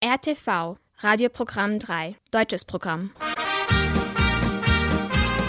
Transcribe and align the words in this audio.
RTV, 0.00 0.76
Radioprogramm 0.98 1.80
3, 1.80 2.14
deutsches 2.30 2.64
Programm. 2.64 3.10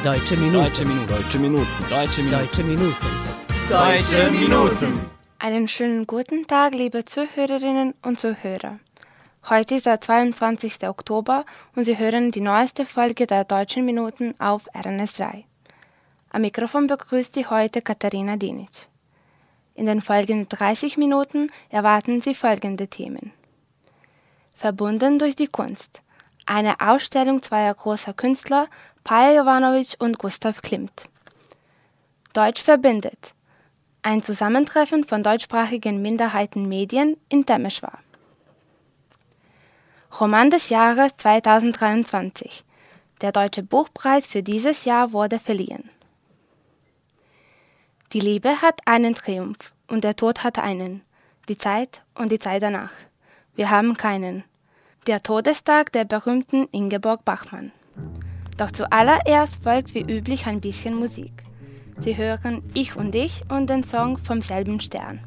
Deutsche 0.04 0.36
Minuten. 0.38 0.64
Deutsche 0.64 0.86
Minuten. 0.86 1.08
Deutsche 1.08 1.38
Minuten. 1.38 1.68
Deutsche 1.88 2.24
Minuten. 2.24 2.34
Deutsche 2.34 2.64
Minuten. 2.64 2.96
Deutsche 3.70 4.32
Minuten. 4.32 5.06
Einen 5.38 5.68
schönen 5.68 6.08
guten 6.08 6.48
Tag, 6.48 6.74
liebe 6.74 7.06
Zuhörerinnen 7.06 7.94
und 8.02 8.20
Zuhörer. 8.20 8.80
Heute 9.48 9.76
ist 9.76 9.86
der 9.86 10.02
22. 10.02 10.88
Oktober 10.88 11.46
und 11.76 11.84
Sie 11.84 12.00
hören 12.00 12.32
die 12.32 12.42
neueste 12.42 12.88
Folge 12.88 13.28
der 13.28 13.44
Deutschen 13.44 13.86
Minuten 13.86 14.34
auf 14.40 14.68
RNS3. 14.74 15.44
Am 16.32 16.42
Mikrofon 16.42 16.88
begrüßt 16.88 17.36
Sie 17.36 17.46
heute 17.46 17.84
Katharina 17.84 18.36
Dinic. 18.36 18.88
In 19.76 19.86
den 19.86 20.02
folgenden 20.02 20.50
30 20.50 20.98
Minuten 20.98 21.52
erwarten 21.70 22.24
Sie 22.24 22.34
folgende 22.34 22.88
Themen. 22.88 23.32
Verbunden 24.60 25.20
durch 25.20 25.38
die 25.38 25.48
Kunst. 25.48 26.02
Eine 26.46 26.82
Ausstellung 26.82 27.42
zweier 27.42 27.74
großer 27.74 28.12
Künstler, 28.14 28.68
Paja 29.06 29.38
Jovanovic 29.38 29.96
und 30.00 30.20
Gustav 30.20 30.62
Klimt. 30.62 31.08
Deutsch 32.34 32.62
verbindet. 32.62 33.34
Ein 34.02 34.22
Zusammentreffen 34.22 35.06
von 35.06 35.24
deutschsprachigen 35.24 36.02
Minderheitenmedien 36.02 37.16
in 37.30 37.46
Temeschwar. 37.46 38.00
Roman 40.20 40.52
des 40.52 40.68
Jahres 40.68 41.14
2023. 41.16 42.66
Der 43.22 43.32
Deutsche 43.32 43.64
Buchpreis 43.64 44.28
für 44.28 44.44
dieses 44.44 44.84
Jahr 44.84 45.14
wurde 45.14 45.40
verliehen. 45.40 45.90
Die 48.12 48.20
Liebe 48.20 48.62
hat 48.62 48.82
einen 48.86 49.16
Triumph 49.16 49.72
und 49.88 50.04
der 50.04 50.18
Tod 50.18 50.44
hat 50.44 50.60
einen. 50.60 51.02
Die 51.48 51.58
Zeit 51.58 52.02
und 52.14 52.30
die 52.30 52.40
Zeit 52.40 52.62
danach. 52.62 52.92
Wir 53.56 53.70
haben 53.70 53.96
keinen. 53.96 54.44
Der 55.10 55.24
Todestag 55.24 55.92
der 55.92 56.06
berühmten 56.06 56.68
Ingeborg 56.72 57.26
Bachmann. 57.26 57.72
Doch 58.58 58.70
zuallererst 58.70 59.58
folgt 59.64 59.96
wie 59.96 60.02
üblich 60.02 60.46
ein 60.46 60.62
bisschen 60.62 60.94
Musik. 60.94 61.32
Sie 62.00 62.16
hören 62.16 62.62
Ich 62.76 62.96
und 62.96 63.16
Ich 63.16 63.42
und 63.50 63.72
den 63.72 63.84
Song 63.84 64.20
vom 64.20 64.40
selben 64.40 64.80
Stern. 64.80 65.20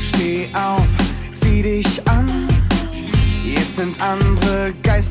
Steh 0.00 0.48
auf, 0.54 0.88
zieh 1.30 1.62
dich 1.62 2.08
an. 2.08 2.26
Jetzt 3.44 3.76
sind 3.76 4.02
andere 4.02 4.33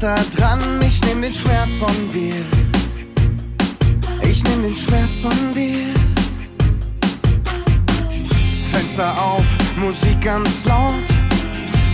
Geister 0.03 0.15
dran. 0.35 0.59
Ich 0.81 1.01
nehm 1.05 1.21
den 1.21 1.33
Schmerz 1.33 1.77
von 1.77 2.09
dir. 2.11 2.43
Ich 4.21 4.43
nehm 4.43 4.63
den 4.63 4.75
Schmerz 4.75 5.19
von 5.21 5.53
dir. 5.53 5.93
Fenster 8.69 9.15
auf, 9.21 9.45
Musik 9.77 10.19
ganz 10.21 10.65
laut. 10.65 11.07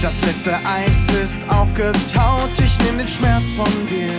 Das 0.01 0.19
letzte 0.21 0.55
Eis 0.55 1.05
ist 1.23 1.37
aufgetaut. 1.49 2.49
Ich 2.57 2.79
nehm 2.79 2.97
den 2.97 3.07
Schmerz 3.07 3.45
von 3.55 3.87
dir. 3.87 4.09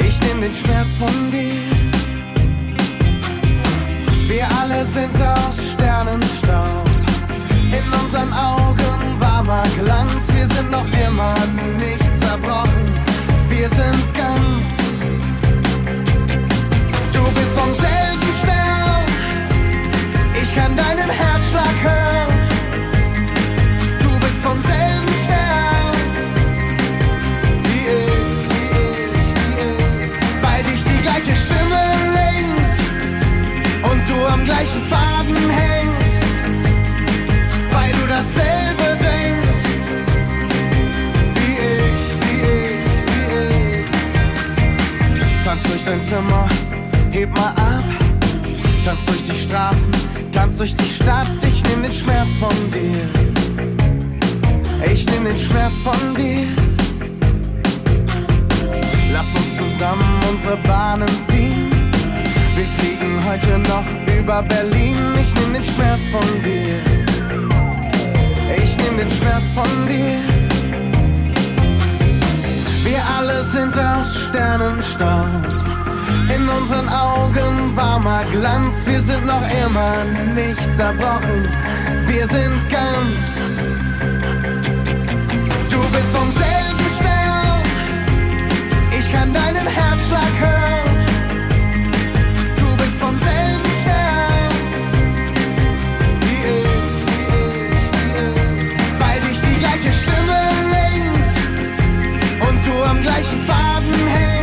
Ich 0.00 0.18
nehm 0.22 0.40
den 0.40 0.54
Schmerz 0.54 0.96
von 0.96 1.30
dir. 1.30 1.60
Wir 4.28 4.46
alle 4.60 4.86
sind 4.86 5.14
aus 5.20 5.72
Sternenstaub. 5.72 6.88
In 7.70 7.92
unseren 8.02 8.32
Augen 8.32 8.87
warmer 9.48 9.68
Glanz. 9.82 10.32
Wir 10.34 10.46
sind 10.46 10.70
noch 10.70 10.86
immer 11.06 11.34
nicht 11.78 12.16
zerbrochen. 12.18 12.86
Wir 13.48 13.68
sind 13.68 14.14
ganz. 14.14 14.68
Du 17.12 17.22
bist 17.32 17.52
vom 17.56 17.72
selben 17.74 18.32
Stern. 18.40 19.06
Ich 20.42 20.54
kann 20.54 20.76
deinen 20.76 21.10
Herzschlag 21.10 21.82
hören. 21.82 21.97
Tanz 45.48 45.62
durch 45.62 45.82
dein 45.82 46.02
Zimmer, 46.02 46.46
heb 47.10 47.34
mal 47.34 47.52
ab, 47.52 47.82
tanz 48.84 49.02
durch 49.06 49.22
die 49.22 49.34
Straßen, 49.34 49.90
tanz 50.30 50.58
durch 50.58 50.76
die 50.76 50.90
Stadt, 50.90 51.26
ich 51.40 51.62
nehm 51.62 51.82
den 51.84 51.90
Schmerz 51.90 52.36
von 52.38 52.50
dir, 52.70 53.00
ich 54.92 55.06
nehm 55.06 55.24
den 55.24 55.38
Schmerz 55.38 55.76
von 55.80 56.14
dir. 56.14 56.48
Lass 59.10 59.28
uns 59.28 59.56
zusammen 59.56 60.20
unsere 60.30 60.58
Bahnen 60.58 61.08
ziehen. 61.30 61.70
Wir 62.54 62.66
fliegen 62.76 63.18
heute 63.26 63.58
noch 63.70 64.18
über 64.18 64.42
Berlin. 64.42 64.96
Ich 65.18 65.34
nehm 65.34 65.54
den 65.54 65.64
Schmerz 65.64 66.10
von 66.10 66.42
dir. 66.42 66.76
Ich 68.54 68.76
nehm 68.76 68.98
den 68.98 69.10
Schmerz 69.10 69.54
von 69.54 69.88
dir. 69.88 70.47
Wir 72.88 73.04
alle 73.18 73.42
sind 73.42 73.78
aus 73.78 74.16
Sternenstaub. 74.16 75.26
In 76.34 76.48
unseren 76.48 76.88
Augen 76.88 77.76
warmer 77.76 78.24
Glanz. 78.32 78.86
Wir 78.86 79.02
sind 79.02 79.26
noch 79.26 79.46
immer 79.62 79.92
nicht 80.34 80.74
zerbrochen. 80.74 81.46
Wir 82.06 82.26
sind 82.26 82.56
ganz. 82.70 83.20
Du 85.68 85.80
bist 85.92 86.10
vom 86.16 86.32
selben 86.32 86.86
Stern. 86.96 87.62
Ich 88.98 89.12
kann 89.12 89.34
deinen 89.34 89.66
Herzschlag 89.66 90.32
hören. 90.40 90.67
Am 102.88 103.02
gleichen 103.02 103.40
Faden 103.46 104.06
hängst. 104.06 104.37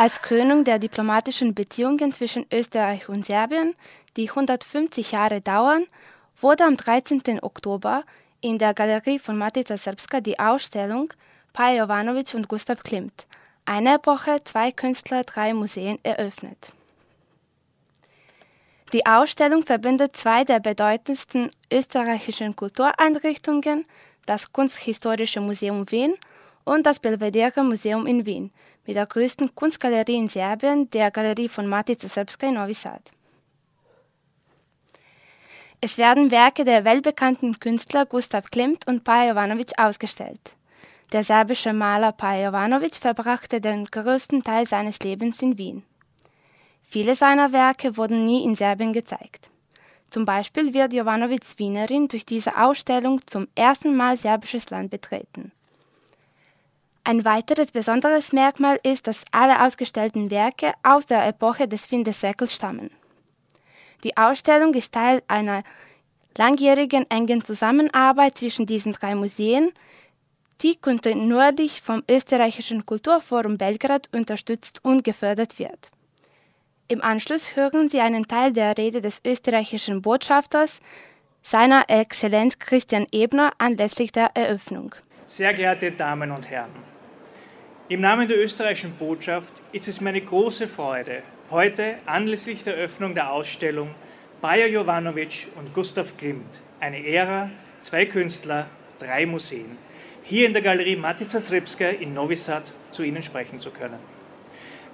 Als 0.00 0.22
Krönung 0.22 0.62
der 0.62 0.78
diplomatischen 0.78 1.56
Beziehungen 1.56 2.14
zwischen 2.14 2.46
Österreich 2.52 3.08
und 3.08 3.26
Serbien, 3.26 3.74
die 4.16 4.28
150 4.28 5.10
Jahre 5.10 5.40
dauern, 5.40 5.86
wurde 6.40 6.62
am 6.62 6.76
13. 6.76 7.42
Oktober 7.42 8.04
in 8.40 8.58
der 8.58 8.74
Galerie 8.74 9.18
von 9.18 9.36
Matica 9.36 9.76
Srpska 9.76 10.20
die 10.20 10.38
Ausstellung 10.38 11.12
Paja 11.52 11.82
Jovanovic 11.82 12.32
und 12.34 12.46
Gustav 12.46 12.84
Klimt, 12.84 13.26
eine 13.64 13.94
Epoche, 13.94 14.40
zwei 14.44 14.70
Künstler, 14.70 15.24
drei 15.24 15.52
Museen 15.52 15.98
eröffnet. 16.04 16.72
Die 18.92 19.04
Ausstellung 19.04 19.64
verbindet 19.64 20.16
zwei 20.16 20.44
der 20.44 20.60
bedeutendsten 20.60 21.50
österreichischen 21.72 22.54
Kultureinrichtungen, 22.54 23.84
das 24.26 24.52
Kunsthistorische 24.52 25.40
Museum 25.40 25.90
Wien 25.90 26.14
und 26.62 26.86
das 26.86 27.00
Belvedere 27.00 27.64
Museum 27.64 28.06
in 28.06 28.26
Wien, 28.26 28.52
mit 28.88 28.96
der 28.96 29.04
größten 29.04 29.54
Kunstgalerie 29.54 30.16
in 30.16 30.30
Serbien, 30.30 30.88
der 30.88 31.10
Galerie 31.10 31.50
von 31.50 31.66
Matica 31.66 32.08
Srpska 32.08 32.46
in 32.48 32.54
Novi 32.54 32.72
Sad. 32.72 33.02
Es 35.82 35.98
werden 35.98 36.30
Werke 36.30 36.64
der 36.64 36.86
weltbekannten 36.86 37.60
Künstler 37.60 38.06
Gustav 38.06 38.50
Klimt 38.50 38.86
und 38.86 39.04
Paja 39.04 39.28
Jovanovic 39.28 39.78
ausgestellt. 39.78 40.40
Der 41.12 41.22
serbische 41.22 41.74
Maler 41.74 42.12
Paja 42.12 42.46
Jovanovic 42.46 42.94
verbrachte 42.94 43.60
den 43.60 43.84
größten 43.84 44.42
Teil 44.42 44.66
seines 44.66 44.98
Lebens 45.00 45.42
in 45.42 45.58
Wien. 45.58 45.82
Viele 46.88 47.14
seiner 47.14 47.52
Werke 47.52 47.98
wurden 47.98 48.24
nie 48.24 48.42
in 48.42 48.56
Serbien 48.56 48.94
gezeigt. 48.94 49.50
Zum 50.08 50.24
Beispiel 50.24 50.72
wird 50.72 50.94
Jovanovics 50.94 51.58
Wienerin 51.58 52.08
durch 52.08 52.24
diese 52.24 52.56
Ausstellung 52.56 53.20
zum 53.26 53.48
ersten 53.54 53.94
Mal 53.94 54.16
serbisches 54.16 54.70
Land 54.70 54.90
betreten. 54.90 55.52
Ein 57.08 57.24
weiteres 57.24 57.72
besonderes 57.72 58.34
Merkmal 58.34 58.78
ist, 58.82 59.06
dass 59.06 59.22
alle 59.30 59.64
ausgestellten 59.64 60.30
Werke 60.30 60.74
aus 60.82 61.06
der 61.06 61.26
Epoche 61.26 61.66
des 61.66 61.86
Findesäckels 61.86 62.54
stammen. 62.54 62.90
Die 64.04 64.14
Ausstellung 64.18 64.74
ist 64.74 64.92
Teil 64.92 65.22
einer 65.26 65.62
langjährigen 66.36 67.10
engen 67.10 67.42
Zusammenarbeit 67.42 68.36
zwischen 68.36 68.66
diesen 68.66 68.92
drei 68.92 69.14
Museen, 69.14 69.72
die 70.60 70.76
kontinuierlich 70.76 71.80
vom 71.80 72.02
österreichischen 72.10 72.84
Kulturforum 72.84 73.56
Belgrad 73.56 74.10
unterstützt 74.12 74.84
und 74.84 75.02
gefördert 75.02 75.58
wird. 75.58 75.90
Im 76.88 77.00
Anschluss 77.00 77.56
hören 77.56 77.88
Sie 77.88 78.02
einen 78.02 78.28
Teil 78.28 78.52
der 78.52 78.76
Rede 78.76 79.00
des 79.00 79.22
österreichischen 79.24 80.02
Botschafters, 80.02 80.82
seiner 81.42 81.88
Exzellenz 81.88 82.58
Christian 82.58 83.06
Ebner, 83.12 83.52
anlässlich 83.56 84.12
der 84.12 84.32
Eröffnung. 84.34 84.94
Sehr 85.26 85.54
geehrte 85.54 85.92
Damen 85.92 86.30
und 86.30 86.50
Herren, 86.50 86.70
im 87.90 88.02
Namen 88.02 88.28
der 88.28 88.38
österreichischen 88.38 88.92
Botschaft 88.92 89.54
ist 89.72 89.88
es 89.88 90.02
meine 90.02 90.20
große 90.20 90.66
Freude, 90.66 91.22
heute 91.50 91.94
anlässlich 92.04 92.62
der 92.62 92.76
Eröffnung 92.76 93.14
der 93.14 93.32
Ausstellung 93.32 93.94
Baja 94.42 94.66
Jovanovic 94.66 95.48
und 95.56 95.72
Gustav 95.72 96.14
Klimt, 96.18 96.60
eine 96.80 97.06
Ära, 97.06 97.48
zwei 97.80 98.04
Künstler, 98.04 98.66
drei 98.98 99.24
Museen, 99.24 99.78
hier 100.22 100.46
in 100.46 100.52
der 100.52 100.60
Galerie 100.60 100.96
Matica 100.96 101.40
Srpska 101.40 101.88
in 101.88 102.12
Novi 102.12 102.36
Sad 102.36 102.70
zu 102.92 103.02
Ihnen 103.02 103.22
sprechen 103.22 103.58
zu 103.58 103.70
können. 103.70 103.98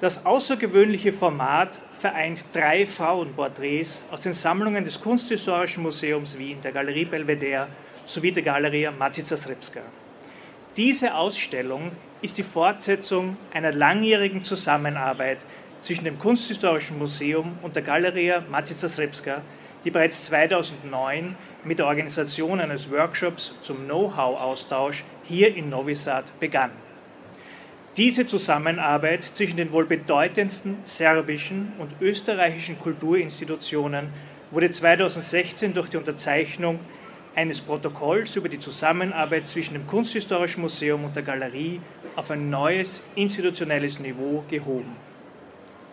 Das 0.00 0.25
außergewöhnliche 0.25 1.12
Format 1.12 1.81
vereint 1.99 2.44
drei 2.52 2.87
Frauenporträts 2.87 4.05
aus 4.12 4.20
den 4.20 4.35
Sammlungen 4.35 4.85
des 4.85 5.00
Kunsthistorischen 5.00 5.82
Museums 5.82 6.38
Wien, 6.38 6.61
der 6.62 6.70
Galerie 6.70 7.06
Belvedere 7.06 7.67
sowie 8.06 8.31
der 8.31 8.44
Galerie 8.44 8.88
Matica 8.97 9.37
Srpska. 9.37 9.81
Diese 10.76 11.14
Ausstellung 11.14 11.90
ist 12.25 12.38
die 12.38 12.43
Fortsetzung 12.43 13.37
einer 13.53 13.71
langjährigen 13.71 14.44
Zusammenarbeit 14.44 15.37
zwischen 15.82 16.06
dem 16.06 16.19
Kunsthistorischen 16.19 16.99
Museum 16.99 17.59
und 17.61 17.76
der 17.76 17.82
Galeria 17.82 18.43
Matica 18.50 18.88
Srpska, 18.88 19.43
die 19.85 19.91
bereits 19.91 20.25
2009 20.25 21.37
mit 21.65 21.81
der 21.81 21.87
Organisation 21.87 22.61
eines 22.61 22.91
Workshops 22.91 23.55
zum 23.61 23.85
Know-how-Austausch 23.85 25.05
hier 25.25 25.55
in 25.55 25.69
Novi 25.69 25.94
Sad 25.94 26.25
begann. 26.41 26.71
Diese 27.99 28.26
Zusammenarbeit 28.26 29.23
zwischen 29.25 29.59
den 29.59 29.71
wohl 29.71 29.85
bedeutendsten 29.85 30.79
serbischen 30.87 31.75
und 31.79 31.91
österreichischen 32.00 32.81
Kulturinstitutionen 32.81 34.09
wurde 34.50 34.71
2016 34.71 35.75
durch 35.75 35.91
die 35.91 35.99
Unterzeichnung 35.99 36.81
eines 37.35 37.61
Protokolls 37.61 38.37
über 38.37 38.49
die 38.49 38.61
Zusammenarbeit 38.61 39.49
zwischen 39.49 39.75
dem 39.75 39.87
Kunsthistorischen 39.87 40.62
Museum 40.62 41.05
und 41.05 41.17
der 41.17 41.23
Galerie 41.23 41.81
auf 42.16 42.31
ein 42.31 42.50
neues 42.50 43.02
institutionelles 43.14 43.99
Niveau 44.00 44.44
gehoben. 44.49 44.96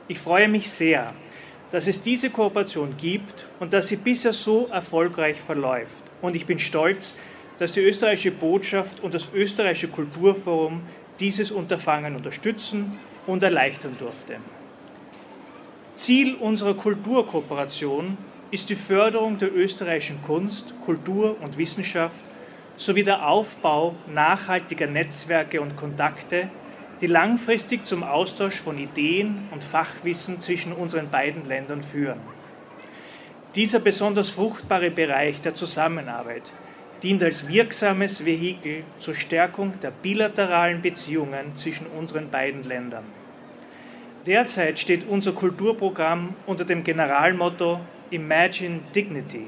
Ich 0.07 0.19
freue 0.19 0.47
mich 0.47 0.69
sehr, 0.69 1.13
dass 1.71 1.87
es 1.87 2.01
diese 2.01 2.29
Kooperation 2.29 2.95
gibt 2.97 3.45
und 3.59 3.73
dass 3.73 3.87
sie 3.87 3.95
bisher 3.95 4.33
so 4.33 4.67
erfolgreich 4.67 5.39
verläuft. 5.39 6.03
Und 6.21 6.35
ich 6.35 6.45
bin 6.45 6.59
stolz, 6.59 7.15
dass 7.57 7.71
die 7.71 7.81
österreichische 7.81 8.31
Botschaft 8.31 8.99
und 9.01 9.13
das 9.13 9.33
österreichische 9.33 9.87
Kulturforum 9.87 10.81
dieses 11.19 11.51
Unterfangen 11.51 12.15
unterstützen 12.15 12.99
und 13.27 13.43
erleichtern 13.43 13.95
durfte. 13.99 14.37
Ziel 15.95 16.35
unserer 16.35 16.73
Kulturkooperation 16.73 18.17
ist 18.49 18.69
die 18.69 18.75
Förderung 18.75 19.37
der 19.37 19.55
österreichischen 19.55 20.21
Kunst, 20.23 20.73
Kultur 20.83 21.37
und 21.41 21.57
Wissenschaft 21.57 22.19
sowie 22.77 23.03
der 23.03 23.27
Aufbau 23.27 23.95
nachhaltiger 24.07 24.87
Netzwerke 24.87 25.61
und 25.61 25.77
Kontakte, 25.77 26.49
die 27.01 27.07
langfristig 27.07 27.85
zum 27.85 28.03
Austausch 28.03 28.61
von 28.61 28.77
Ideen 28.77 29.47
und 29.51 29.63
Fachwissen 29.63 30.39
zwischen 30.39 30.71
unseren 30.71 31.09
beiden 31.09 31.47
Ländern 31.47 31.83
führen. 31.83 32.19
Dieser 33.55 33.79
besonders 33.79 34.29
fruchtbare 34.29 34.91
Bereich 34.91 35.41
der 35.41 35.55
Zusammenarbeit 35.55 36.43
dient 37.03 37.23
als 37.23 37.47
wirksames 37.47 38.23
Vehikel 38.23 38.83
zur 38.99 39.15
Stärkung 39.15 39.73
der 39.81 39.91
bilateralen 39.91 40.81
Beziehungen 40.81 41.55
zwischen 41.55 41.87
unseren 41.87 42.29
beiden 42.29 42.63
Ländern. 42.63 43.03
Derzeit 44.25 44.77
steht 44.77 45.07
unser 45.07 45.31
Kulturprogramm 45.31 46.35
unter 46.45 46.63
dem 46.63 46.83
Generalmotto 46.83 47.79
Imagine 48.11 48.81
Dignity. 48.93 49.47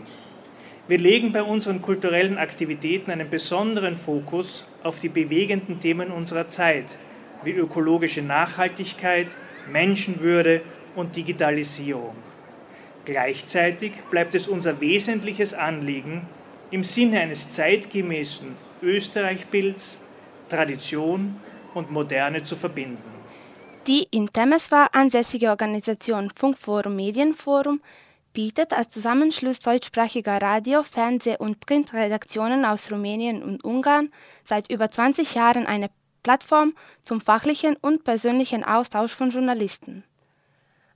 Wir 0.86 0.98
legen 0.98 1.32
bei 1.32 1.42
unseren 1.42 1.82
kulturellen 1.82 2.38
Aktivitäten 2.38 3.10
einen 3.10 3.30
besonderen 3.30 3.96
Fokus 3.96 4.66
auf 4.84 5.00
die 5.00 5.08
bewegenden 5.08 5.80
Themen 5.80 6.12
unserer 6.12 6.50
Zeit, 6.50 6.86
wie 7.46 7.52
ökologische 7.52 8.22
Nachhaltigkeit, 8.22 9.28
Menschenwürde 9.72 10.62
und 10.96 11.16
Digitalisierung. 11.16 12.16
Gleichzeitig 13.06 13.94
bleibt 14.12 14.36
es 14.36 14.50
unser 14.50 14.82
wesentliches 14.82 15.54
Anliegen, 15.54 16.28
im 16.70 16.84
Sinne 16.84 17.22
eines 17.22 17.50
zeitgemäßen 17.52 18.48
Österreich-Bilds 18.82 19.98
Tradition 20.50 21.38
und 21.74 21.92
Moderne 21.92 22.44
zu 22.44 22.58
verbinden. 22.58 23.14
Die 23.88 24.08
in 24.12 24.32
Temeswar 24.32 24.90
ansässige 24.94 25.50
Organisation 25.50 26.30
Funkforum 26.36 26.96
Medienforum 26.98 27.80
bietet 28.34 28.74
als 28.74 28.90
Zusammenschluss 28.90 29.60
deutschsprachiger 29.60 30.42
Radio-, 30.42 30.84
Fernseh- 30.84 31.38
und 31.38 31.60
Printredaktionen 31.60 32.66
aus 32.66 32.92
Rumänien 32.92 33.44
und 33.44 33.63
Ungarn 33.63 34.12
seit 34.44 34.70
über 34.70 34.92
20 34.92 35.36
Jahren 35.36 35.66
eine 35.66 35.90
Plattform 36.24 36.74
zum 37.04 37.22
fachlichen 37.22 37.75
und 37.82 38.04
persönlichen 38.04 38.63
Austausch 38.63 39.13
von 39.13 39.30
Journalisten. 39.30 40.04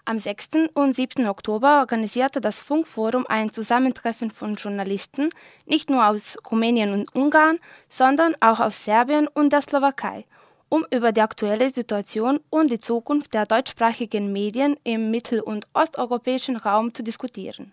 Am 0.06 0.20
6. 0.20 0.70
und 0.74 0.96
7. 0.96 1.27
Oktober 1.27 1.79
organisierte 1.79 2.39
das 2.39 2.62
Funkforum 2.62 3.27
ein 3.27 3.51
Zusammentreffen 3.51 4.32
von 4.32 4.56
Journalisten, 4.56 5.29
nicht 5.65 5.89
nur 5.89 6.08
aus 6.08 6.38
Rumänien 6.50 6.94
und 6.94 7.13
Ungarn, 7.13 7.60
sondern 7.89 8.34
auch 8.39 8.62
aus 8.62 8.86
Serbien 8.86 9.27
und 9.27 9.51
der 9.51 9.62
Slowakei, 9.62 10.24
um 10.69 10.86
über 10.91 11.12
die 11.12 11.21
aktuelle 11.21 11.69
Situation 11.69 12.39
und 12.50 12.71
die 12.71 12.79
Zukunft 12.79 13.33
der 13.33 13.45
deutschsprachigen 13.45 14.31
Medien 14.31 14.77
im 14.83 15.12
mittel- 15.12 15.41
und 15.41 15.67
osteuropäischen 15.74 16.57
Raum 16.57 16.93
zu 16.93 17.03
diskutieren. 17.03 17.71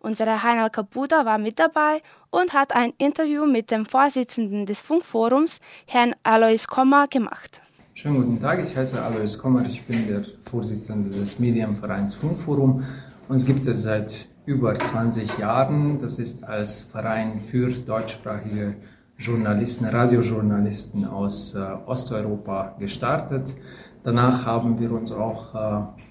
Unsere 0.00 0.42
Heinal 0.42 0.70
Kapuda 0.70 1.24
war 1.24 1.38
mit 1.38 1.58
dabei 1.58 2.02
und 2.30 2.52
hat 2.52 2.74
ein 2.74 2.92
Interview 2.98 3.46
mit 3.46 3.70
dem 3.70 3.86
Vorsitzenden 3.86 4.66
des 4.66 4.80
Funkforums, 4.80 5.60
Herrn 5.86 6.14
Alois 6.24 6.66
Kommer, 6.66 7.06
gemacht. 7.06 7.62
Schönen 7.94 8.16
guten 8.16 8.40
Tag, 8.40 8.62
ich 8.64 8.76
heiße 8.76 9.00
Alois 9.00 9.38
Kommer, 9.38 9.64
ich 9.64 9.82
bin 9.82 10.08
der 10.08 10.24
Vorsitzende 10.42 11.10
des 11.10 11.38
Medienvereins 11.38 12.14
Funkforum. 12.14 12.82
Uns 13.28 13.46
gibt 13.46 13.66
es 13.66 13.82
seit 13.82 14.26
über 14.44 14.74
20 14.74 15.38
Jahren. 15.38 15.98
Das 15.98 16.18
ist 16.18 16.42
als 16.44 16.80
Verein 16.80 17.40
für 17.40 17.70
deutschsprachige 17.70 18.74
Journalisten, 19.22 19.84
Radiojournalisten 19.84 21.04
aus 21.04 21.54
äh, 21.54 21.60
Osteuropa 21.86 22.74
gestartet. 22.80 23.54
Danach 24.02 24.44
haben 24.44 24.80
wir 24.80 24.90
uns 24.90 25.12
auch 25.12 25.54
äh, 25.54 26.02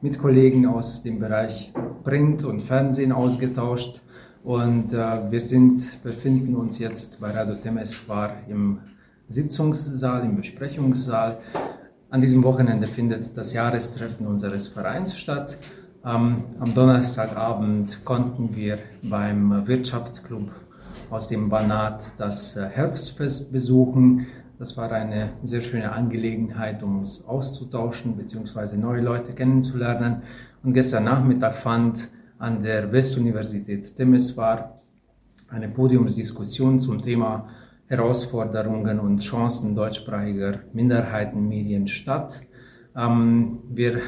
mit 0.00 0.18
Kollegen 0.18 0.66
aus 0.66 1.00
dem 1.04 1.20
Bereich 1.20 1.72
Print 2.02 2.42
und 2.42 2.60
Fernsehen 2.60 3.12
ausgetauscht. 3.12 4.02
Und 4.42 4.92
äh, 4.92 5.30
wir 5.30 5.40
sind, 5.40 6.02
befinden 6.02 6.56
uns 6.56 6.80
jetzt 6.80 7.20
bei 7.20 7.30
Radio 7.30 7.54
Temeswar 7.54 8.30
im 8.48 8.80
Sitzungssaal, 9.28 10.24
im 10.24 10.36
Besprechungssaal. 10.36 11.38
An 12.10 12.20
diesem 12.20 12.42
Wochenende 12.42 12.88
findet 12.88 13.36
das 13.36 13.52
Jahrestreffen 13.52 14.26
unseres 14.26 14.66
Vereins 14.66 15.16
statt. 15.16 15.56
Ähm, 16.04 16.42
am 16.58 16.74
Donnerstagabend 16.74 18.04
konnten 18.04 18.56
wir 18.56 18.78
beim 19.02 19.68
Wirtschaftsclub 19.68 20.50
aus 21.10 21.28
dem 21.28 21.48
Banat 21.48 22.12
das 22.18 22.56
äh, 22.56 22.66
Herbstfest 22.68 23.52
besuchen. 23.52 24.26
Das 24.58 24.76
war 24.76 24.90
eine 24.90 25.30
sehr 25.42 25.60
schöne 25.60 25.92
Angelegenheit, 25.92 26.82
um 26.82 27.00
uns 27.00 27.24
auszutauschen 27.24 28.16
bzw. 28.16 28.76
neue 28.76 29.02
Leute 29.02 29.34
kennenzulernen. 29.34 30.22
Und 30.62 30.72
gestern 30.72 31.04
Nachmittag 31.04 31.54
fand 31.54 32.08
an 32.38 32.60
der 32.60 32.90
Westuniversität 32.92 33.96
Temes 33.96 34.36
war 34.36 34.80
eine 35.48 35.68
Podiumsdiskussion 35.68 36.80
zum 36.80 37.02
Thema 37.02 37.48
Herausforderungen 37.86 38.98
und 38.98 39.20
Chancen 39.20 39.74
deutschsprachiger 39.74 40.60
Minderheitenmedien 40.72 41.86
statt. 41.86 42.42
Ähm, 42.96 43.60
wir 43.68 44.00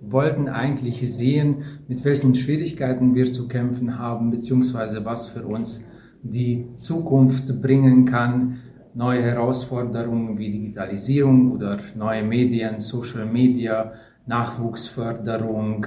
wollten 0.00 0.48
eigentlich 0.48 1.00
sehen, 1.14 1.64
mit 1.86 2.04
welchen 2.04 2.34
Schwierigkeiten 2.34 3.14
wir 3.14 3.30
zu 3.30 3.48
kämpfen 3.48 3.98
haben, 3.98 4.30
beziehungsweise 4.30 5.04
was 5.04 5.26
für 5.26 5.44
uns 5.44 5.84
die 6.22 6.66
Zukunft 6.80 7.60
bringen 7.60 8.04
kann. 8.04 8.58
Neue 8.94 9.22
Herausforderungen 9.22 10.36
wie 10.38 10.50
Digitalisierung 10.50 11.52
oder 11.52 11.78
neue 11.94 12.22
Medien, 12.22 12.80
Social 12.80 13.24
Media, 13.24 13.92
Nachwuchsförderung 14.26 15.86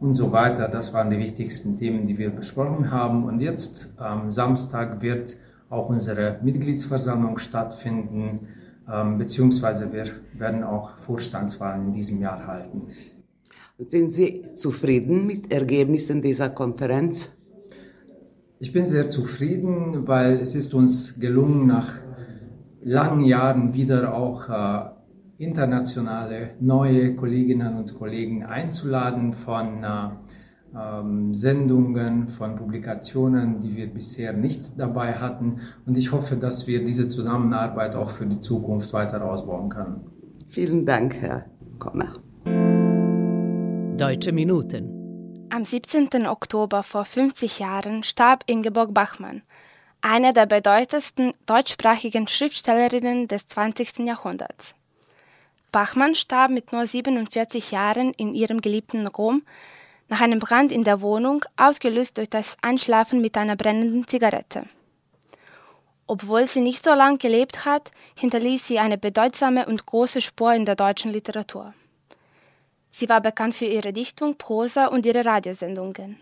und 0.00 0.14
so 0.14 0.32
weiter. 0.32 0.68
Das 0.68 0.92
waren 0.92 1.10
die 1.10 1.18
wichtigsten 1.18 1.76
Themen, 1.76 2.06
die 2.06 2.18
wir 2.18 2.30
besprochen 2.30 2.90
haben. 2.90 3.24
Und 3.24 3.40
jetzt 3.40 3.94
am 3.98 4.30
Samstag 4.30 5.02
wird 5.02 5.36
auch 5.68 5.88
unsere 5.88 6.38
Mitgliedsversammlung 6.42 7.38
stattfinden, 7.38 8.48
ähm, 8.90 9.18
beziehungsweise 9.18 9.92
wir 9.92 10.06
werden 10.34 10.64
auch 10.64 10.98
Vorstandswahlen 10.98 11.86
in 11.86 11.92
diesem 11.92 12.20
Jahr 12.20 12.46
halten. 12.46 12.88
Sind 13.78 14.12
Sie 14.12 14.44
zufrieden 14.54 15.26
mit 15.26 15.52
Ergebnissen 15.52 16.20
dieser 16.20 16.50
Konferenz? 16.50 17.30
Ich 18.62 18.72
bin 18.72 18.86
sehr 18.86 19.10
zufrieden, 19.10 20.06
weil 20.06 20.34
es 20.34 20.54
ist 20.54 20.72
uns 20.72 21.18
gelungen, 21.18 21.66
nach 21.66 21.94
langen 22.80 23.24
Jahren 23.24 23.74
wieder 23.74 24.14
auch 24.14 24.48
äh, 24.48 25.44
internationale 25.44 26.50
neue 26.60 27.16
Kolleginnen 27.16 27.76
und 27.76 27.92
Kollegen 27.98 28.44
einzuladen 28.44 29.32
von 29.32 29.82
äh, 29.82 29.88
ähm, 30.78 31.34
Sendungen, 31.34 32.28
von 32.28 32.54
Publikationen, 32.54 33.60
die 33.60 33.76
wir 33.76 33.92
bisher 33.92 34.32
nicht 34.32 34.78
dabei 34.78 35.14
hatten. 35.14 35.56
Und 35.84 35.98
ich 35.98 36.12
hoffe, 36.12 36.36
dass 36.36 36.68
wir 36.68 36.84
diese 36.84 37.08
Zusammenarbeit 37.08 37.96
auch 37.96 38.10
für 38.10 38.26
die 38.26 38.38
Zukunft 38.38 38.92
weiter 38.92 39.24
ausbauen 39.24 39.70
können. 39.70 40.02
Vielen 40.48 40.86
Dank, 40.86 41.16
Herr 41.16 41.46
Kommer. 41.80 42.14
Deutsche 43.96 44.30
Minuten. 44.30 45.01
Am 45.54 45.66
17. 45.66 46.26
Oktober 46.26 46.82
vor 46.82 47.04
50 47.04 47.58
Jahren 47.58 48.04
starb 48.04 48.42
Ingeborg 48.46 48.94
Bachmann, 48.94 49.42
eine 50.00 50.32
der 50.32 50.46
bedeutendsten 50.46 51.34
deutschsprachigen 51.44 52.26
Schriftstellerinnen 52.26 53.28
des 53.28 53.48
20. 53.48 53.98
Jahrhunderts. 53.98 54.72
Bachmann 55.70 56.14
starb 56.14 56.52
mit 56.52 56.72
nur 56.72 56.86
47 56.86 57.70
Jahren 57.70 58.14
in 58.14 58.32
ihrem 58.32 58.62
geliebten 58.62 59.06
Rom 59.06 59.42
nach 60.08 60.22
einem 60.22 60.38
Brand 60.38 60.72
in 60.72 60.84
der 60.84 61.02
Wohnung, 61.02 61.44
ausgelöst 61.58 62.16
durch 62.16 62.30
das 62.30 62.56
Einschlafen 62.62 63.20
mit 63.20 63.36
einer 63.36 63.54
brennenden 63.54 64.08
Zigarette. 64.08 64.64
Obwohl 66.06 66.46
sie 66.46 66.62
nicht 66.62 66.82
so 66.82 66.94
lange 66.94 67.18
gelebt 67.18 67.66
hat, 67.66 67.90
hinterließ 68.18 68.68
sie 68.68 68.78
eine 68.78 68.96
bedeutsame 68.96 69.66
und 69.66 69.84
große 69.84 70.22
Spur 70.22 70.54
in 70.54 70.64
der 70.64 70.76
deutschen 70.76 71.12
Literatur. 71.12 71.74
Sie 72.92 73.08
war 73.08 73.20
bekannt 73.20 73.54
für 73.54 73.64
ihre 73.64 73.92
Dichtung, 73.92 74.36
Prosa 74.36 74.86
und 74.86 75.06
ihre 75.06 75.24
Radiosendungen. 75.24 76.18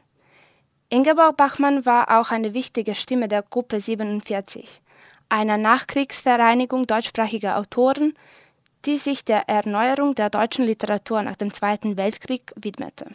Ingeborg 0.89 1.37
Bachmann 1.37 1.85
war 1.85 2.19
auch 2.19 2.31
eine 2.31 2.55
wichtige 2.55 2.95
Stimme 2.95 3.29
der 3.29 3.43
Gruppe 3.43 3.81
47, 3.81 4.81
einer 5.29 5.57
Nachkriegsvereinigung 5.57 6.87
deutschsprachiger 6.87 7.59
Autoren, 7.59 8.15
die 8.87 8.97
sich 8.97 9.25
der 9.25 9.49
Erneuerung 9.49 10.15
der 10.15 10.31
deutschen 10.31 10.65
Literatur 10.65 11.23
nach 11.23 11.37
dem 11.37 11.53
Zweiten 11.53 11.97
Weltkrieg 11.97 12.53
widmete. 12.57 13.07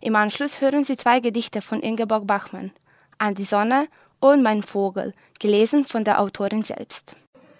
Im 0.00 0.16
Anschluss 0.16 0.60
hören 0.60 0.84
Sie 0.84 0.96
zwei 0.96 1.20
Gedichte 1.20 1.62
von 1.62 1.80
Ingeborg 1.80 2.26
Bachmann, 2.26 2.72
An 3.18 3.34
die 3.34 3.44
Sonne 3.44 3.88
und 4.20 4.42
Mein 4.42 4.62
Vogel, 4.62 5.14
gelesen 5.38 5.84
von 5.84 6.04
der 6.04 6.20
Autorin 6.20 6.62
selbst. 6.62 7.16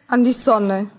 An 0.09 0.25
die 0.25 0.33
Sonne. 0.33 0.91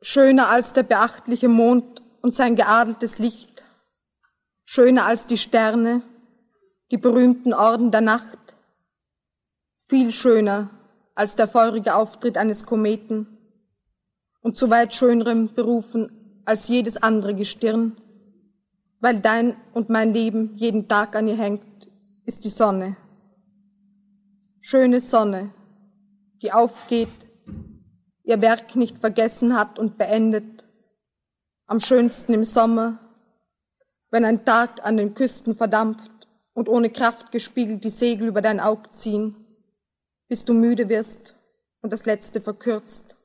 Schöner 0.00 0.48
als 0.48 0.72
der 0.72 0.84
beachtliche 0.84 1.48
Mond 1.48 2.02
und 2.20 2.34
sein 2.34 2.56
geadeltes 2.56 3.18
Licht, 3.18 3.62
schöner 4.64 5.06
als 5.06 5.26
die 5.26 5.38
Sterne, 5.38 6.02
die 6.90 6.98
berühmten 6.98 7.52
Orden 7.52 7.90
der 7.90 8.00
Nacht, 8.00 8.38
viel 9.86 10.12
schöner 10.12 10.70
als 11.14 11.34
der 11.36 11.48
feurige 11.48 11.94
Auftritt 11.94 12.38
eines 12.38 12.64
Kometen, 12.64 13.26
und 14.40 14.56
zu 14.56 14.70
weit 14.70 14.94
schönerem 14.94 15.52
berufen 15.52 16.42
als 16.44 16.68
jedes 16.68 16.96
andere 16.96 17.34
Gestirn, 17.34 17.96
weil 19.00 19.20
dein 19.20 19.56
und 19.74 19.90
mein 19.90 20.14
Leben 20.14 20.56
jeden 20.56 20.88
Tag 20.88 21.16
an 21.16 21.28
ihr 21.28 21.36
hängt, 21.36 21.62
ist 22.24 22.44
die 22.44 22.50
Sonne. 22.50 22.96
Schöne 24.60 25.00
Sonne, 25.00 25.50
die 26.42 26.52
aufgeht, 26.52 27.27
ihr 28.28 28.42
Werk 28.42 28.76
nicht 28.76 28.98
vergessen 28.98 29.58
hat 29.58 29.78
und 29.78 29.96
beendet, 29.96 30.62
am 31.66 31.80
schönsten 31.80 32.34
im 32.34 32.44
Sommer, 32.44 32.98
wenn 34.10 34.26
ein 34.26 34.44
Tag 34.44 34.84
an 34.84 34.98
den 34.98 35.14
Küsten 35.14 35.56
verdampft 35.56 36.28
und 36.52 36.68
ohne 36.68 36.90
Kraft 36.90 37.32
gespiegelt 37.32 37.84
die 37.84 37.90
Segel 37.90 38.28
über 38.28 38.42
dein 38.42 38.60
Aug 38.60 38.92
ziehen, 38.92 39.34
bis 40.28 40.44
du 40.44 40.52
müde 40.52 40.90
wirst 40.90 41.34
und 41.80 41.90
das 41.90 42.04
Letzte 42.04 42.42
verkürzt. 42.42 43.16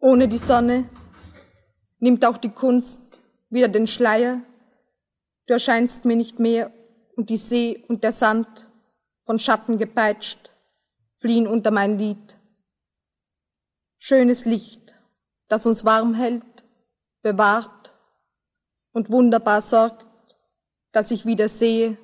Ohne 0.00 0.28
die 0.28 0.36
Sonne 0.36 0.84
nimmt 2.00 2.26
auch 2.26 2.36
die 2.36 2.50
Kunst 2.50 3.22
wieder 3.48 3.68
den 3.68 3.86
Schleier. 3.86 4.42
Du 5.46 5.54
erscheinst 5.54 6.04
mir 6.04 6.16
nicht 6.16 6.40
mehr 6.40 6.70
und 7.16 7.30
die 7.30 7.38
See 7.38 7.84
und 7.88 8.04
der 8.04 8.12
Sand, 8.12 8.66
von 9.24 9.38
Schatten 9.38 9.78
gepeitscht, 9.78 10.50
fliehen 11.14 11.46
unter 11.46 11.70
mein 11.70 11.96
Lied. 11.96 12.33
Schönes 14.06 14.44
Licht, 14.44 14.94
das 15.48 15.64
uns 15.64 15.86
warm 15.86 16.12
hält, 16.12 16.44
bewahrt 17.22 17.94
und 18.92 19.10
wunderbar 19.10 19.62
sorgt, 19.62 20.04
dass 20.92 21.10
ich 21.10 21.24
wieder 21.24 21.48
sehe 21.48 21.96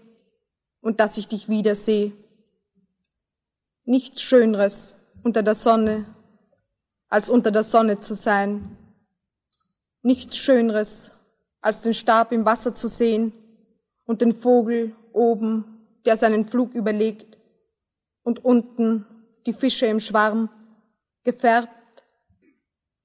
und 0.80 0.98
dass 0.98 1.18
ich 1.18 1.28
dich 1.28 1.50
wieder 1.50 1.74
sehe. 1.74 2.12
Nichts 3.84 4.22
Schöneres 4.22 4.96
unter 5.24 5.42
der 5.42 5.54
Sonne 5.54 6.06
als 7.10 7.28
unter 7.28 7.50
der 7.50 7.64
Sonne 7.64 7.98
zu 7.98 8.14
sein. 8.14 8.78
Nichts 10.00 10.38
Schöneres, 10.38 11.12
als 11.60 11.82
den 11.82 11.92
Stab 11.92 12.32
im 12.32 12.46
Wasser 12.46 12.74
zu 12.74 12.88
sehen 12.88 13.34
und 14.06 14.22
den 14.22 14.32
Vogel 14.32 14.96
oben, 15.12 15.86
der 16.06 16.16
seinen 16.16 16.46
Flug 16.46 16.72
überlegt, 16.72 17.36
und 18.22 18.42
unten 18.42 19.04
die 19.44 19.52
Fische 19.52 19.84
im 19.84 20.00
Schwarm, 20.00 20.48
gefärbt, 21.24 21.79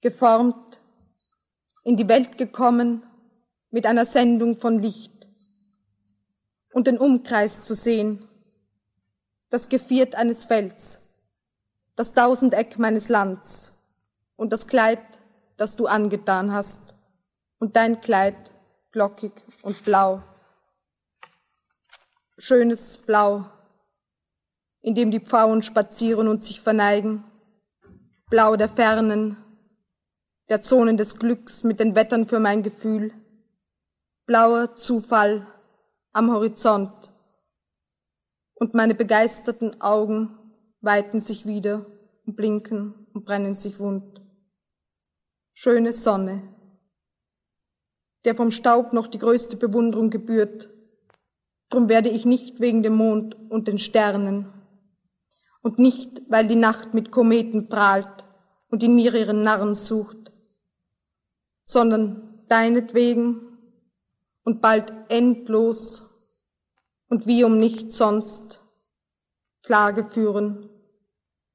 geformt, 0.05 0.79
in 1.83 1.97
die 1.97 2.07
Welt 2.07 2.37
gekommen 2.37 3.01
mit 3.71 3.87
einer 3.87 4.05
Sendung 4.05 4.55
von 4.55 4.77
Licht 4.77 5.27
und 6.73 6.85
den 6.85 6.99
Umkreis 6.99 7.63
zu 7.63 7.73
sehen, 7.73 8.23
das 9.49 9.67
Geviert 9.67 10.13
eines 10.13 10.43
Felds, 10.43 11.01
das 11.95 12.13
Tausendeck 12.13 12.77
meines 12.77 13.09
Lands 13.09 13.73
und 14.35 14.53
das 14.53 14.67
Kleid, 14.67 15.01
das 15.57 15.75
du 15.75 15.87
angetan 15.87 16.51
hast, 16.51 16.93
und 17.57 17.75
dein 17.75 17.99
Kleid 17.99 18.51
glockig 18.91 19.31
und 19.63 19.83
blau. 19.85 20.21
Schönes 22.37 22.99
Blau, 22.99 23.45
in 24.81 24.93
dem 24.93 25.09
die 25.09 25.19
Pfauen 25.19 25.63
spazieren 25.63 26.27
und 26.27 26.43
sich 26.43 26.61
verneigen, 26.61 27.23
Blau 28.29 28.55
der 28.55 28.69
Fernen, 28.69 29.37
der 30.49 30.61
Zonen 30.61 30.97
des 30.97 31.17
Glücks 31.17 31.63
mit 31.63 31.79
den 31.79 31.95
Wettern 31.95 32.27
für 32.27 32.39
mein 32.39 32.63
Gefühl, 32.63 33.13
blauer 34.25 34.75
Zufall 34.75 35.47
am 36.13 36.31
Horizont, 36.31 37.11
und 38.55 38.73
meine 38.73 38.95
begeisterten 38.95 39.81
Augen 39.81 40.37
weiten 40.81 41.19
sich 41.19 41.45
wieder 41.45 41.85
und 42.25 42.35
blinken 42.35 42.93
und 43.13 43.25
brennen 43.25 43.53
sich 43.53 43.79
wund. 43.79 44.21
Schöne 45.53 45.93
Sonne, 45.93 46.41
der 48.23 48.35
vom 48.35 48.51
Staub 48.51 48.93
noch 48.93 49.07
die 49.07 49.19
größte 49.19 49.57
Bewunderung 49.57 50.09
gebührt. 50.09 50.69
Drum 51.69 51.89
werde 51.89 52.09
ich 52.09 52.25
nicht 52.25 52.59
wegen 52.59 52.81
dem 52.81 52.95
Mond 52.95 53.35
und 53.49 53.67
den 53.67 53.77
Sternen 53.77 54.51
und 55.61 55.79
nicht, 55.79 56.21
weil 56.29 56.47
die 56.47 56.55
Nacht 56.55 56.93
mit 56.93 57.11
Kometen 57.11 57.67
prahlt 57.67 58.25
und 58.69 58.83
in 58.83 58.95
mir 58.95 59.13
ihren 59.15 59.43
Narren 59.43 59.75
sucht, 59.75 60.24
sondern 61.65 62.45
deinetwegen 62.47 63.41
und 64.43 64.61
bald 64.61 64.93
endlos 65.09 66.03
und 67.09 67.27
wie 67.27 67.43
um 67.43 67.59
nichts 67.59 67.97
sonst 67.97 68.61
Klage 69.63 70.07
führen 70.07 70.69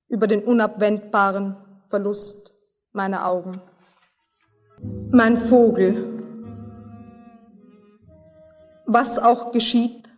über 0.09 0.27
den 0.27 0.43
unabwendbaren 0.43 1.57
Verlust 1.89 2.53
meiner 2.93 3.27
Augen. 3.27 3.61
Mein 5.13 5.37
Vogel. 5.37 6.19
Was 8.87 9.19
auch 9.21 9.53
geschieht, 9.53 10.11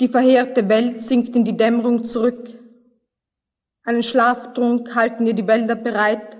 die 0.00 0.08
verheerte 0.08 0.68
Welt 0.68 1.00
sinkt 1.00 1.34
in 1.34 1.44
die 1.44 1.56
Dämmerung 1.56 2.04
zurück. 2.04 2.50
Einen 3.82 4.02
Schlaftrunk 4.02 4.94
halten 4.94 5.26
ihr 5.26 5.34
die 5.34 5.46
Wälder 5.46 5.74
bereit 5.74 6.37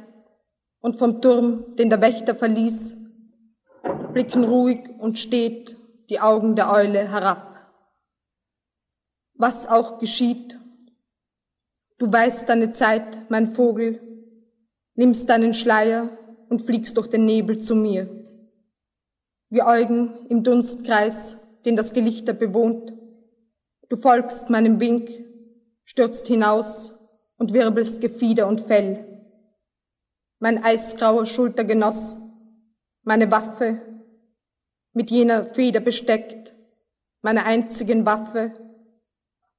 und 0.80 0.96
vom 0.96 1.20
Turm, 1.20 1.76
den 1.76 1.90
der 1.90 2.00
Wächter 2.00 2.34
verließ, 2.34 2.96
blicken 4.12 4.44
ruhig 4.44 4.90
und 4.98 5.18
steht 5.18 5.76
die 6.08 6.20
Augen 6.20 6.56
der 6.56 6.72
Eule 6.72 7.10
herab. 7.10 7.48
Was 9.34 9.68
auch 9.68 9.98
geschieht, 9.98 10.58
du 11.98 12.10
weißt 12.10 12.48
deine 12.48 12.72
Zeit, 12.72 13.30
mein 13.30 13.54
Vogel, 13.54 14.00
nimmst 14.94 15.28
deinen 15.28 15.54
Schleier 15.54 16.10
und 16.48 16.62
fliegst 16.62 16.96
durch 16.96 17.08
den 17.08 17.24
Nebel 17.24 17.58
zu 17.58 17.74
mir. 17.74 18.08
Wir 19.50 19.66
Eugen 19.66 20.26
im 20.28 20.42
Dunstkreis, 20.42 21.36
den 21.64 21.76
das 21.76 21.92
Gelichter 21.92 22.32
bewohnt, 22.32 22.92
du 23.88 23.96
folgst 23.96 24.50
meinem 24.50 24.80
Wink, 24.80 25.10
stürzt 25.84 26.26
hinaus 26.26 26.94
und 27.36 27.52
wirbelst 27.52 28.00
Gefieder 28.00 28.46
und 28.48 28.62
Fell. 28.62 29.17
Mein 30.40 30.62
eisgrauer 30.62 31.26
Schultergenoss, 31.26 32.16
meine 33.02 33.30
Waffe, 33.30 33.80
mit 34.92 35.10
jener 35.10 35.44
Feder 35.44 35.80
besteckt, 35.80 36.54
meine 37.22 37.44
einzigen 37.44 38.06
Waffe, 38.06 38.52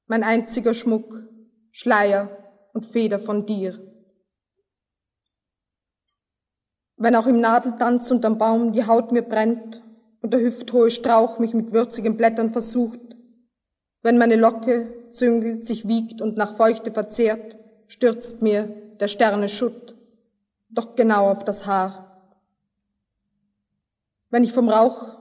mein 0.07 0.24
einziger 0.24 0.74
Schmuck, 0.74 1.24
Schleier 1.71 2.29
und 2.74 2.86
Feder 2.86 3.19
von 3.19 3.45
dir. 3.45 3.77
Wenn 6.95 7.15
auch 7.15 7.27
im 7.27 7.39
Nadeltanz 7.39 8.09
unterm 8.12 8.38
Baum 8.38 8.71
die 8.71 8.86
Haut 8.86 9.12
mir 9.12 9.21
brennt 9.21 9.81
und 10.21 10.33
der 10.33 10.41
hüfthohe 10.41 10.91
Strauch 10.91 11.39
mich 11.39 11.53
mit 11.53 11.71
würzigen 11.71 12.17
Blättern 12.17 12.51
versucht, 12.51 13.00
wenn 14.01 14.17
meine 14.17 14.36
Locke 14.36 15.09
züngelt, 15.12 15.65
sich 15.65 15.88
wiegt 15.88 16.21
und 16.21 16.38
nach 16.38 16.55
Feuchte 16.55 16.91
verzehrt, 16.91 17.57
stürzt 17.88 18.41
mir 18.41 18.67
der 19.00 19.07
Sterne 19.07 19.50
Schutt, 19.50 19.95
doch 20.69 20.95
genau 20.95 21.29
auf 21.29 21.43
das 21.43 21.65
Haar. 21.65 22.33
Wenn 24.29 24.43
ich 24.43 24.53
vom 24.53 24.69
Rauch 24.69 25.17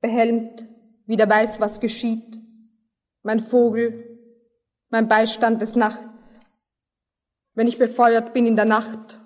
behelmt 0.00 0.66
wieder 1.06 1.28
weiß, 1.28 1.60
was 1.60 1.80
geschieht, 1.80 2.38
mein 3.22 3.40
Vogel, 3.40 4.18
mein 4.90 5.08
Beistand 5.08 5.60
des 5.60 5.76
Nachts, 5.76 6.40
wenn 7.54 7.66
ich 7.66 7.78
befeuert 7.78 8.32
bin 8.32 8.46
in 8.46 8.56
der 8.56 8.64
Nacht 8.64 9.20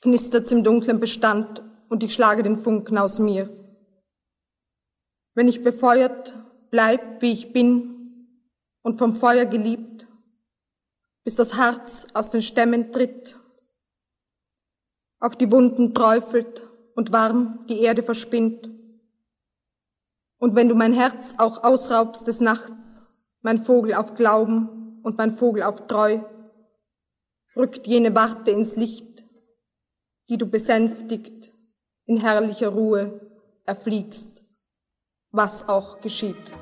knistert's 0.00 0.52
im 0.52 0.62
dunklen 0.62 1.00
Bestand 1.00 1.62
und 1.88 2.02
ich 2.02 2.14
schlage 2.14 2.42
den 2.42 2.58
Funken 2.58 2.98
aus 2.98 3.18
mir. 3.18 3.50
Wenn 5.34 5.48
ich 5.48 5.62
befeuert 5.62 6.34
bleib, 6.70 7.22
wie 7.22 7.32
ich 7.32 7.52
bin 7.52 8.26
und 8.82 8.98
vom 8.98 9.14
Feuer 9.14 9.46
geliebt, 9.46 10.06
bis 11.24 11.34
das 11.34 11.56
Herz 11.56 12.06
aus 12.14 12.30
den 12.30 12.42
Stämmen 12.42 12.92
tritt, 12.92 13.37
auf 15.20 15.36
die 15.36 15.50
Wunden 15.50 15.94
träufelt 15.94 16.68
und 16.94 17.12
warm 17.12 17.64
die 17.68 17.80
Erde 17.80 18.02
verspinnt. 18.02 18.70
Und 20.38 20.54
wenn 20.54 20.68
du 20.68 20.74
mein 20.74 20.92
Herz 20.92 21.34
auch 21.38 21.64
ausraubst 21.64 22.26
des 22.26 22.40
Nachts, 22.40 22.72
mein 23.42 23.64
Vogel 23.64 23.94
auf 23.94 24.14
Glauben 24.14 25.00
und 25.02 25.18
mein 25.18 25.32
Vogel 25.32 25.62
auf 25.62 25.86
Treu, 25.86 26.20
rückt 27.56 27.86
jene 27.86 28.14
Warte 28.14 28.50
ins 28.50 28.76
Licht, 28.76 29.24
die 30.28 30.38
du 30.38 30.46
besänftigt 30.46 31.52
in 32.06 32.18
herrlicher 32.18 32.68
Ruhe 32.68 33.20
erfliegst, 33.64 34.44
was 35.30 35.68
auch 35.68 36.00
geschieht. 36.00 36.52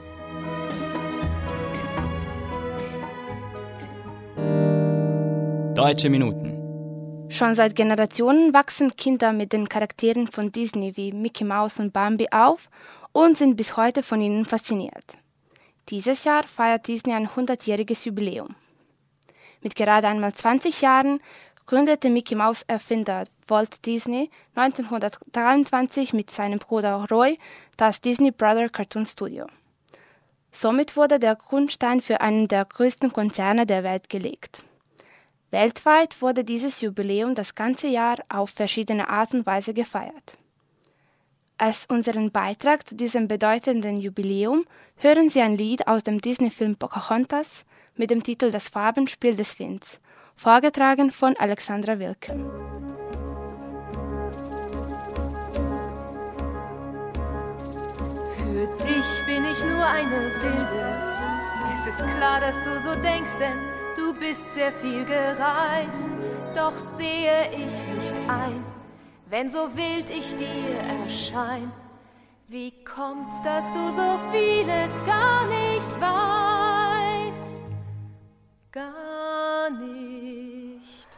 Deutsche 5.74 6.08
Minuten. 6.08 6.45
Schon 7.28 7.54
seit 7.54 7.74
Generationen 7.74 8.54
wachsen 8.54 8.96
Kinder 8.96 9.32
mit 9.32 9.52
den 9.52 9.68
Charakteren 9.68 10.28
von 10.28 10.52
Disney 10.52 10.96
wie 10.96 11.12
Mickey 11.12 11.44
Mouse 11.44 11.80
und 11.80 11.92
Bambi 11.92 12.28
auf 12.30 12.70
und 13.12 13.36
sind 13.36 13.56
bis 13.56 13.76
heute 13.76 14.02
von 14.02 14.20
ihnen 14.20 14.44
fasziniert. 14.44 15.18
Dieses 15.88 16.24
Jahr 16.24 16.44
feiert 16.44 16.86
Disney 16.86 17.14
ein 17.14 17.28
100-jähriges 17.28 18.06
Jubiläum. 18.06 18.54
Mit 19.60 19.74
gerade 19.74 20.06
einmal 20.08 20.34
20 20.34 20.80
Jahren 20.80 21.20
gründete 21.66 22.10
Mickey 22.10 22.36
Mouse 22.36 22.62
Erfinder 22.68 23.24
Walt 23.48 23.84
Disney 23.84 24.30
1923 24.54 26.12
mit 26.12 26.30
seinem 26.30 26.60
Bruder 26.60 27.06
Roy 27.10 27.38
das 27.76 28.00
Disney 28.00 28.30
Brother 28.30 28.68
Cartoon 28.68 29.04
Studio. 29.04 29.46
Somit 30.52 30.96
wurde 30.96 31.18
der 31.18 31.34
Grundstein 31.34 32.00
für 32.00 32.20
einen 32.20 32.48
der 32.48 32.64
größten 32.64 33.12
Konzerne 33.12 33.66
der 33.66 33.82
Welt 33.84 34.08
gelegt. 34.08 34.62
Weltweit 35.50 36.20
wurde 36.20 36.44
dieses 36.44 36.80
Jubiläum 36.80 37.34
das 37.34 37.54
ganze 37.54 37.86
Jahr 37.86 38.18
auf 38.28 38.50
verschiedene 38.50 39.08
Art 39.08 39.32
und 39.32 39.46
Weise 39.46 39.74
gefeiert. 39.74 40.38
Als 41.58 41.86
unseren 41.86 42.30
Beitrag 42.32 42.86
zu 42.86 42.96
diesem 42.96 43.28
bedeutenden 43.28 43.98
Jubiläum 43.98 44.66
hören 44.98 45.30
Sie 45.30 45.40
ein 45.40 45.56
Lied 45.56 45.86
aus 45.86 46.02
dem 46.02 46.20
Disney-Film 46.20 46.76
Pocahontas 46.76 47.64
mit 47.96 48.10
dem 48.10 48.22
Titel 48.22 48.50
Das 48.50 48.68
Farbenspiel 48.68 49.36
des 49.36 49.58
Winds 49.58 50.00
vorgetragen 50.36 51.10
von 51.10 51.34
Alexandra 51.38 51.98
Wilke. 51.98 52.32
Für 58.36 58.66
dich 58.84 59.26
bin 59.26 59.44
ich 59.44 59.64
nur 59.64 59.86
eine 59.86 60.30
Wilde. 60.42 61.06
Es 61.74 61.86
ist 61.86 61.98
klar, 62.16 62.40
dass 62.40 62.62
du 62.62 62.80
so 62.82 62.94
denkst, 63.00 63.38
denn 63.38 63.75
du 63.96 64.12
bist 64.14 64.50
sehr 64.50 64.72
viel 64.72 65.04
gereist. 65.04 66.10
Doch 66.54 66.76
sehe 66.96 67.50
ich 67.50 67.86
nicht 67.94 68.16
ein, 68.28 68.64
wenn 69.26 69.50
so 69.50 69.76
wild 69.76 70.10
ich 70.10 70.36
dir 70.36 70.78
erschein. 71.02 71.72
Wie 72.48 72.72
kommt's, 72.84 73.42
dass 73.42 73.70
du 73.72 73.90
so 73.90 74.20
vieles 74.30 75.04
gar 75.04 75.46
nicht 75.46 75.90
weißt? 76.00 77.62
Gar 78.70 79.70
nicht 79.70 81.08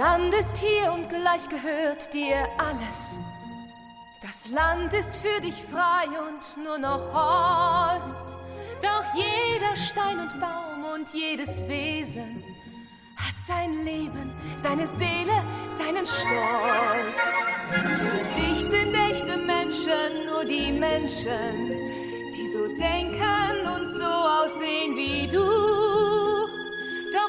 landest 0.00 0.56
hier 0.56 0.92
und 0.92 1.10
gleich 1.10 1.46
gehört 1.50 2.14
dir 2.14 2.48
alles. 2.56 3.20
Das 4.22 4.48
Land 4.48 4.94
ist 4.94 5.14
für 5.16 5.40
dich 5.42 5.62
frei 5.62 6.06
und 6.26 6.64
nur 6.64 6.78
noch 6.78 7.04
Holz. 7.12 8.38
Doch 8.80 9.06
jeder 9.14 9.76
Stein 9.76 10.18
und 10.20 10.40
Baum 10.40 10.86
und 10.94 11.06
jedes 11.12 11.68
Wesen 11.68 12.42
hat 13.14 13.36
sein 13.46 13.72
Leben, 13.84 14.32
seine 14.56 14.86
Seele, 14.86 15.36
seinen 15.78 16.06
Stolz. 16.06 17.20
Für 17.68 18.40
dich 18.40 18.64
sind 18.64 18.94
echte 19.10 19.36
Menschen 19.36 20.24
nur 20.24 20.46
die 20.46 20.72
Menschen, 20.72 21.52
die 22.34 22.48
so 22.48 22.68
denken 22.68 23.68
und 23.74 23.86
so 23.98 24.12
aussehen 24.38 24.96
wie 24.96 25.26
du. 25.26 25.59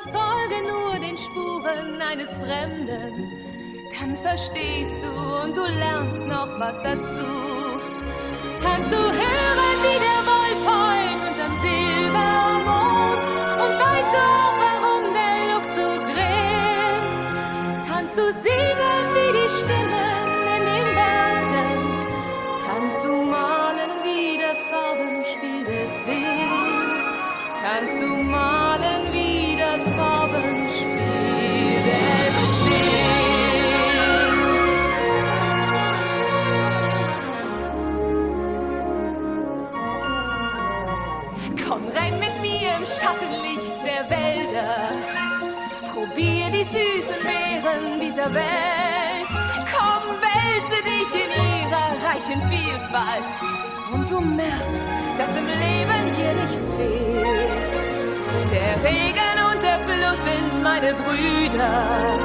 Folge 0.03 0.67
nur 0.67 0.99
den 0.99 1.17
Spuren 1.17 2.01
eines 2.01 2.35
Fremden, 2.37 3.31
dann 3.91 4.17
verstehst 4.17 5.01
du 5.03 5.07
und 5.43 5.55
du 5.55 5.63
lernst 5.63 6.25
noch 6.25 6.59
was 6.59 6.81
dazu. 6.81 7.21
Kannst 8.63 8.91
du 8.91 8.97
hören, 8.97 9.30
Komm 41.67 41.87
rein 41.95 42.19
mit 42.19 42.39
mir 42.41 42.75
im 42.77 42.85
Schattenlicht 42.85 43.77
der 43.83 44.09
Wälder. 44.09 44.91
Probier 45.93 46.49
die 46.49 46.63
süßen 46.63 47.21
Beeren 47.23 47.99
dieser 47.99 48.33
Welt. 48.33 49.27
Komm, 49.73 50.15
wälze 50.21 50.83
dich 50.83 51.11
in 51.23 51.31
ihrer 51.61 51.89
reichen 52.05 52.41
Vielfalt. 52.49 53.33
Und 53.91 54.09
du 54.09 54.21
merkst, 54.21 54.89
dass 55.17 55.35
im 55.35 55.47
Leben 55.47 56.15
dir 56.15 56.33
nichts 56.33 56.75
fehlt. 56.75 57.91
Regen 58.83 59.37
und 59.51 59.61
der 59.61 59.79
Fluss 59.81 60.23
sind 60.23 60.63
meine 60.63 60.93
Brüder. 60.93 62.17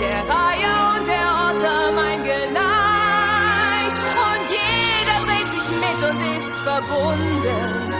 Der 0.00 0.20
Reiher 0.28 0.96
und 0.96 1.06
der 1.06 1.28
Otter 1.46 1.92
mein 1.92 2.22
Geleit. 2.22 3.96
Und 4.16 4.44
jeder 4.48 5.18
dreht 5.26 5.50
sich 5.52 5.68
mit 5.76 6.10
und 6.10 6.20
ist 6.38 6.60
verbunden 6.60 7.99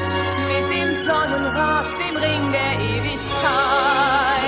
dem 0.70 0.94
Sonnenrad, 1.04 1.86
dem 1.98 2.16
Ring 2.16 2.52
der 2.52 2.80
Ewigkeit. 2.80 4.39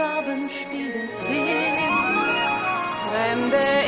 Farbenspiel 0.00 0.92
des 0.92 1.22
Winds. 1.28 2.24
Fremde 3.04 3.79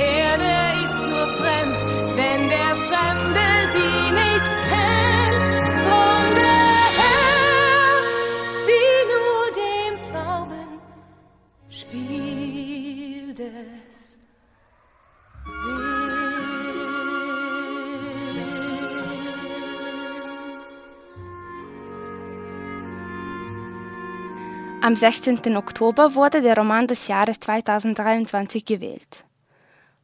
Am 24.83 24.97
16. 24.97 25.57
Oktober 25.57 26.17
wurde 26.17 26.43
der 26.43 26.57
Roman 26.57 26.89
des 26.89 27.07
Jahres 27.07 27.39
2023 27.39 28.65
gewählt. 28.65 29.23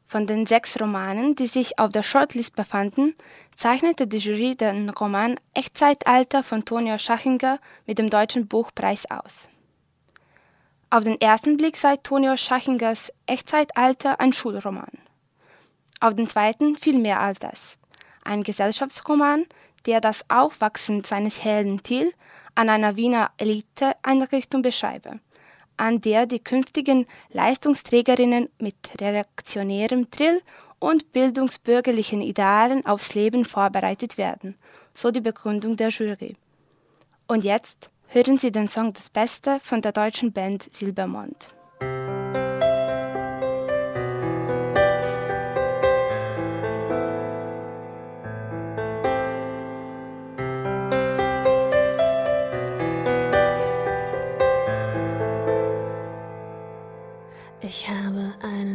Von 0.06 0.28
den 0.28 0.46
sechs 0.46 0.80
Romanen, 0.80 1.34
die 1.34 1.48
sich 1.48 1.80
auf 1.80 1.90
der 1.90 2.04
Shortlist 2.04 2.54
befanden, 2.54 3.16
zeichnete 3.56 4.06
die 4.06 4.18
Jury 4.18 4.54
den 4.54 4.88
Roman 4.90 5.34
Echtzeitalter 5.52 6.44
von 6.44 6.64
Tonio 6.64 6.96
Schachinger 6.96 7.58
mit 7.86 7.98
dem 7.98 8.08
Deutschen 8.08 8.46
Buchpreis 8.46 9.10
aus. 9.10 9.48
Auf 10.90 11.02
den 11.02 11.20
ersten 11.20 11.56
Blick 11.56 11.76
sei 11.76 11.96
Tonio 11.96 12.36
Schachingers 12.36 13.12
Echtzeitalter 13.26 14.20
ein 14.20 14.32
Schulroman. 14.32 14.92
Auf 15.98 16.14
den 16.14 16.28
zweiten 16.28 16.76
viel 16.76 17.00
mehr 17.00 17.18
als 17.18 17.40
das. 17.40 17.78
Ein 18.22 18.44
Gesellschaftsroman, 18.44 19.44
der 19.86 20.00
das 20.00 20.24
Aufwachsen 20.30 21.02
seines 21.02 21.42
Helden 21.42 21.82
Till 21.82 22.12
an 22.58 22.70
einer 22.70 22.96
Wiener 22.96 23.30
Elite-Einrichtung 23.36 24.62
beschreibe, 24.62 25.20
an 25.76 26.00
der 26.00 26.26
die 26.26 26.40
künftigen 26.40 27.06
Leistungsträgerinnen 27.30 28.48
mit 28.58 28.74
reaktionärem 29.00 30.10
Trill 30.10 30.42
und 30.80 31.12
bildungsbürgerlichen 31.12 32.20
Idealen 32.20 32.84
aufs 32.84 33.14
Leben 33.14 33.44
vorbereitet 33.44 34.18
werden, 34.18 34.56
so 34.92 35.12
die 35.12 35.20
Begründung 35.20 35.76
der 35.76 35.90
Jury. 35.90 36.34
Und 37.28 37.44
jetzt 37.44 37.90
hören 38.08 38.38
Sie 38.38 38.50
den 38.50 38.68
Song 38.68 38.92
Das 38.92 39.08
Beste 39.08 39.60
von 39.60 39.80
der 39.80 39.92
deutschen 39.92 40.32
Band 40.32 40.68
Silbermond. 40.72 41.52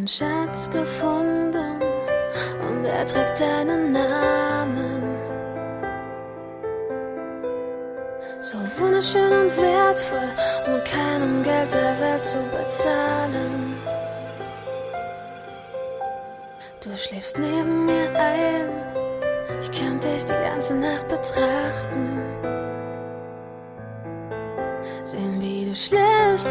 Einen 0.03 0.07
Schatz 0.09 0.69
gefunden 0.69 1.79
und 2.67 2.83
er 2.83 3.05
trägt 3.05 3.39
deinen 3.39 3.93
Namen. 3.93 5.01
So 8.41 8.57
wunderschön 8.79 9.31
und 9.31 9.55
wertvoll, 9.55 10.29
um 10.67 10.83
keinem 10.83 11.41
Geld 11.43 11.73
der 11.73 11.99
Welt 12.01 12.25
zu 12.25 12.37
bezahlen. 12.51 13.77
Du 16.83 16.97
schläfst 16.97 17.37
neben 17.37 17.85
mir 17.85 18.09
ein, 18.13 18.69
ich 19.61 19.71
könnte 19.71 20.09
dich 20.09 20.25
die 20.25 20.33
ganze 20.33 20.75
Nacht 20.75 21.07
betrachten. 21.07 22.21
Sehen, 25.05 25.39
wie 25.39 25.63
du 25.63 25.73
schläfst, 25.73 26.49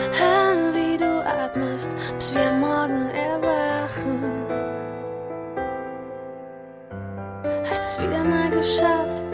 atmest, 1.52 1.90
bis 2.16 2.34
wir 2.34 2.50
morgen 2.52 3.10
erwachen. 3.10 4.46
Hast 7.68 7.98
es 7.98 8.02
wieder 8.02 8.24
mal 8.24 8.50
geschafft, 8.50 9.32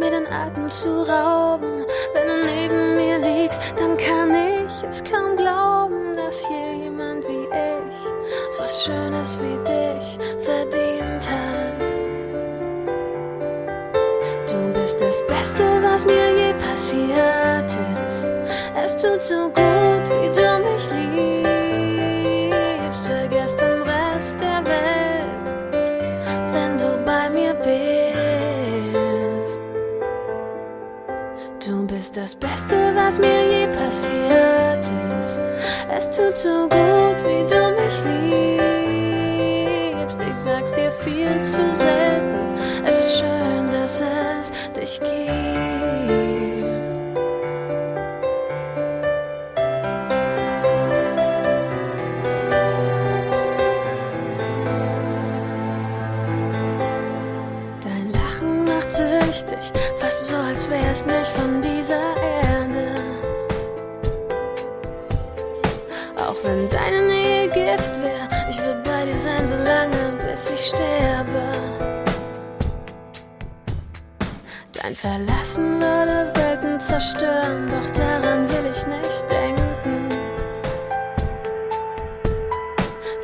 mir 0.00 0.10
den 0.10 0.26
Atem 0.26 0.70
zu 0.70 1.02
rauben. 1.02 1.84
Wenn 2.14 2.26
du 2.26 2.46
neben 2.46 2.96
mir 2.96 3.18
liegst, 3.18 3.60
dann 3.76 3.96
kann 3.96 4.34
ich 4.34 4.88
es 4.88 5.02
kaum 5.04 5.36
glauben, 5.36 6.16
dass 6.16 6.46
hier 6.46 6.74
jemand 6.84 7.26
wie 7.28 7.44
ich 7.44 7.96
so 8.56 8.62
was 8.62 8.84
Schönes 8.84 9.38
wie 9.40 9.58
dich 9.64 10.18
verdient 10.40 11.28
hat. 11.30 11.88
Du 14.48 14.80
bist 14.80 15.00
das 15.00 15.26
Beste, 15.26 15.62
was 15.82 16.04
mir 16.04 16.34
je 16.36 16.52
passiert 16.54 17.78
ist. 18.06 18.28
Es 18.74 18.96
tut 18.96 19.22
so 19.22 19.48
gut, 19.48 20.04
wie 20.22 20.28
du 20.28 20.58
mich 20.64 20.90
liebst. 20.90 21.27
Du 31.78 31.86
bist 31.86 32.16
das 32.16 32.34
Beste, 32.34 32.74
was 32.96 33.20
mir 33.20 33.46
je 33.52 33.68
passiert 33.68 34.90
ist. 35.20 35.40
Es 35.88 36.10
tut 36.10 36.36
so 36.36 36.68
gut, 36.68 37.24
wie 37.24 37.46
du 37.46 37.70
mich 37.78 37.94
liebst. 40.00 40.20
Ich 40.20 40.34
sag's 40.34 40.72
dir 40.72 40.90
viel 40.90 41.40
zu 41.40 41.72
selten. 41.72 42.56
Es 42.84 42.98
ist 42.98 43.18
schön, 43.20 43.70
dass 43.70 44.02
es 44.02 44.50
dich 44.72 44.98
gibt. 44.98 46.27
So, 60.28 60.36
als 60.36 60.68
wär's 60.68 61.06
nicht 61.06 61.28
von 61.28 61.60
dieser 61.62 62.14
Erde. 62.20 62.94
Auch 66.16 66.36
wenn 66.44 66.68
deine 66.68 67.02
Nähe 67.02 67.48
Gift 67.48 67.94
wär, 68.02 68.28
ich 68.50 68.58
will 68.58 68.76
bei 68.84 69.06
dir 69.06 69.16
sein, 69.16 69.48
so 69.48 69.56
lange, 69.56 70.18
bis 70.26 70.50
ich 70.50 70.66
sterbe. 70.66 71.44
Dein 74.74 74.94
Verlassen 74.94 75.80
würde 75.80 76.30
Welten 76.34 76.78
zerstören, 76.78 77.68
doch 77.70 77.90
daran 77.90 78.48
will 78.50 78.70
ich 78.70 78.86
nicht 78.86 79.30
denken. 79.30 80.08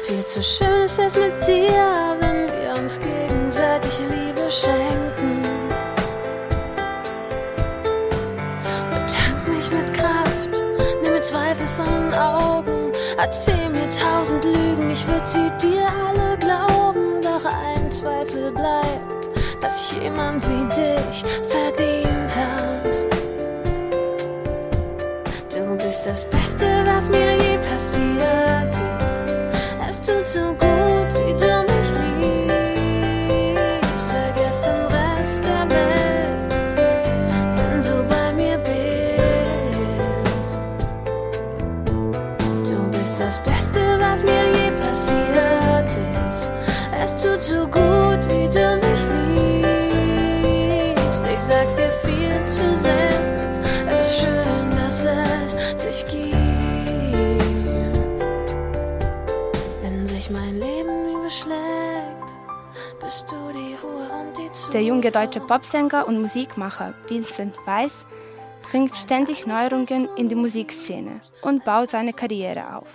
Viel 0.07 0.25
zu 0.25 0.43
schön 0.43 0.83
ist 0.83 0.99
es 0.99 1.17
mit 1.17 1.47
dir, 1.47 2.04
erzähl 13.25 13.71
mir 13.71 13.89
tausend 13.89 14.45
Lügen, 14.45 14.91
ich 14.91 15.07
würd 15.09 15.27
sie 15.27 15.51
dir 15.63 15.87
alle 16.07 16.37
glauben, 16.37 17.23
doch 17.23 17.45
ein 17.47 17.91
Zweifel 17.91 18.53
bleibt, 18.53 19.31
dass 19.63 19.93
ich 19.93 20.03
jemand 20.03 20.45
wie 20.47 20.67
dich 20.69 21.25
verdient 21.49 22.37
hab. 22.37 22.85
Du 25.49 25.77
bist 25.77 26.05
das 26.05 26.29
Beste, 26.29 26.67
was 26.85 27.09
mir 27.09 27.37
je 27.37 27.57
passiert 27.71 28.75
ist. 29.11 29.35
Es 29.89 30.01
tut 30.03 30.29
so 30.29 30.53
gut, 30.53 30.74
Der 64.73 64.83
junge 64.83 65.11
deutsche 65.11 65.41
Popsänger 65.41 66.07
und 66.07 66.21
Musikmacher 66.21 66.93
Vincent 67.09 67.55
Weiss 67.65 68.05
bringt 68.71 68.95
ständig 68.95 69.47
Neuerungen 69.47 70.09
in 70.17 70.29
die 70.29 70.35
Musikszene 70.35 71.23
und 71.41 71.65
baut 71.65 71.91
seine 71.91 72.13
Karriere 72.13 72.77
auf. 72.77 72.89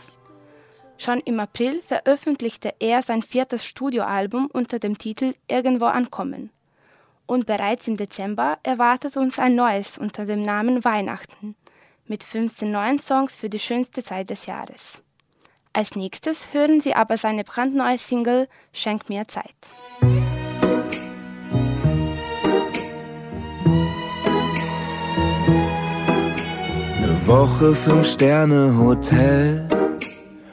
Schon 0.99 1.21
im 1.21 1.39
April 1.39 1.81
veröffentlichte 1.81 2.75
er 2.79 3.01
sein 3.01 3.23
viertes 3.23 3.65
Studioalbum 3.65 4.47
unter 4.53 4.77
dem 4.77 4.99
Titel 4.99 5.33
Irgendwo 5.47 5.85
ankommen. 5.85 6.51
Und 7.25 7.47
bereits 7.47 7.87
im 7.87 7.97
Dezember 7.97 8.59
erwartet 8.61 9.17
uns 9.17 9.39
ein 9.39 9.55
neues 9.55 9.97
unter 9.97 10.25
dem 10.25 10.43
Namen 10.43 10.85
Weihnachten 10.85 11.55
mit 12.05 12.23
15 12.23 12.71
neuen 12.71 12.99
Songs 12.99 13.35
für 13.35 13.49
die 13.49 13.59
schönste 13.59 14.03
Zeit 14.03 14.29
des 14.29 14.45
Jahres. 14.45 15.01
Als 15.71 15.95
nächstes 15.95 16.53
hören 16.53 16.81
Sie 16.81 16.95
aber 16.95 17.17
seine 17.17 17.43
brandneue 17.43 17.97
Single 17.99 18.47
Schenk 18.73 19.07
mir 19.07 19.27
Zeit. 19.27 19.45
Eine 26.97 27.27
Woche 27.27 27.75
fünf 27.75 28.07
Sterne 28.07 28.77
Hotel 28.79 29.69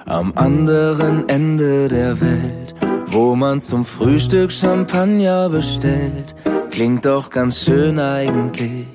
am 0.04 0.32
anderen 0.36 1.28
Ende 1.28 1.88
der 1.88 2.20
Welt, 2.20 2.74
wo 3.06 3.34
man 3.34 3.60
zum 3.60 3.86
Frühstück 3.86 4.52
Champagner 4.52 5.48
bestellt. 5.48 6.34
Klingt 6.70 7.06
doch 7.06 7.30
ganz 7.30 7.64
schön 7.64 7.98
eigentlich, 7.98 8.86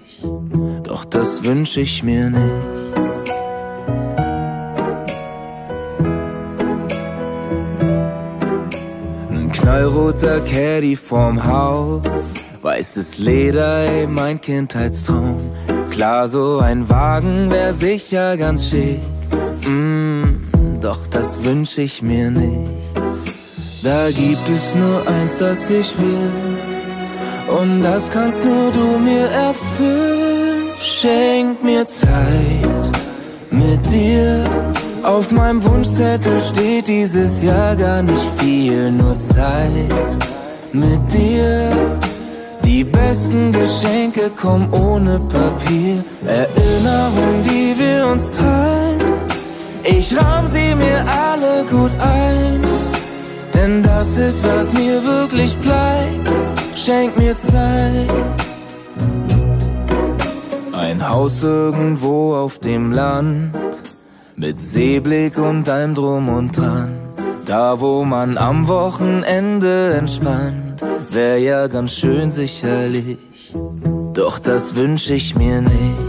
doch 0.83 1.03
das 1.03 1.43
wünsch 1.43 1.77
ich 1.77 2.03
mir 2.03 2.29
nicht. 2.29 3.00
Knallroter 9.71 10.41
Caddy 10.41 10.97
vorm 10.97 11.47
Haus, 11.47 12.33
weißes 12.61 13.19
Leder, 13.19 13.85
ey, 13.87 14.05
mein 14.05 14.41
Kindheitstraum. 14.41 15.39
Klar, 15.91 16.27
so 16.27 16.59
ein 16.59 16.89
Wagen 16.89 17.49
wär 17.49 17.71
sicher 17.71 18.35
ganz 18.35 18.67
schick. 18.67 18.99
Mm, 19.65 20.23
doch 20.81 21.07
das 21.07 21.45
wünsch 21.45 21.77
ich 21.77 22.01
mir 22.01 22.29
nicht. 22.31 22.69
Da 23.81 24.11
gibt 24.11 24.49
es 24.49 24.75
nur 24.75 25.07
eins, 25.07 25.37
das 25.37 25.69
ich 25.69 25.97
will. 25.97 26.29
Und 27.47 27.81
das 27.81 28.11
kannst 28.11 28.43
nur 28.43 28.71
du 28.71 28.99
mir 28.99 29.27
erfüllen. 29.29 30.63
Schenk 30.81 31.63
mir 31.63 31.85
Zeit 31.85 32.91
mit 33.51 33.89
dir. 33.89 34.43
Auf 35.03 35.31
meinem 35.31 35.63
Wunschzettel 35.63 36.39
steht 36.39 36.87
dieses 36.87 37.41
Jahr 37.41 37.75
gar 37.75 38.03
nicht 38.03 38.23
viel, 38.37 38.91
nur 38.91 39.17
Zeit 39.17 40.17
mit 40.73 40.99
dir. 41.11 41.71
Die 42.63 42.83
besten 42.83 43.51
Geschenke 43.51 44.29
kommen 44.29 44.71
ohne 44.71 45.19
Papier. 45.19 46.03
Erinnerungen, 46.25 47.41
die 47.43 47.73
wir 47.77 48.07
uns 48.11 48.29
teilen. 48.29 48.99
Ich 49.83 50.15
rahm 50.15 50.45
sie 50.45 50.75
mir 50.75 51.03
alle 51.07 51.65
gut 51.65 51.91
ein. 51.99 52.61
Denn 53.55 53.81
das 53.81 54.17
ist, 54.17 54.45
was 54.45 54.71
mir 54.71 55.03
wirklich 55.03 55.57
bleibt. 55.57 56.29
Schenk 56.75 57.17
mir 57.17 57.35
Zeit. 57.37 58.07
Ein 60.71 61.09
Haus 61.09 61.41
irgendwo 61.41 62.35
auf 62.35 62.59
dem 62.59 62.91
Land. 62.91 63.51
Mit 64.41 64.59
Seeblick 64.59 65.37
und 65.37 65.69
allem 65.69 65.93
drum 65.93 66.27
und 66.27 66.57
dran. 66.57 66.89
Da, 67.45 67.79
wo 67.79 68.03
man 68.03 68.39
am 68.39 68.67
Wochenende 68.67 69.93
entspannt. 69.93 70.81
Wär 71.11 71.37
ja 71.37 71.67
ganz 71.67 71.91
schön 71.91 72.31
sicherlich. 72.31 73.19
Doch 74.13 74.39
das 74.39 74.75
wünsch 74.75 75.11
ich 75.11 75.35
mir 75.35 75.61
nicht. 75.61 75.99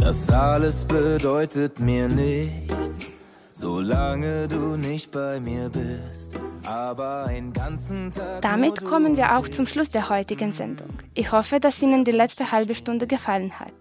Das 0.00 0.30
alles 0.30 0.86
bedeutet 0.86 1.78
mir 1.78 2.08
nichts, 2.08 3.12
solange 3.56 4.46
du 4.48 4.76
nicht 4.76 5.10
bei 5.10 5.40
mir 5.40 5.70
bist. 5.70 6.34
Aber 6.66 7.24
einen 7.24 7.54
ganzen 7.54 8.12
Tag. 8.12 8.42
Damit 8.42 8.84
kommen 8.84 9.16
wir 9.16 9.38
auch 9.38 9.48
zum 9.48 9.66
Schluss 9.66 9.88
der 9.88 10.10
heutigen 10.10 10.52
Sendung. 10.52 10.90
Ich 11.14 11.32
hoffe, 11.32 11.58
dass 11.58 11.80
Ihnen 11.80 12.04
die 12.04 12.12
letzte 12.12 12.52
halbe 12.52 12.74
Stunde 12.74 13.06
gefallen 13.06 13.58
hat. 13.58 13.72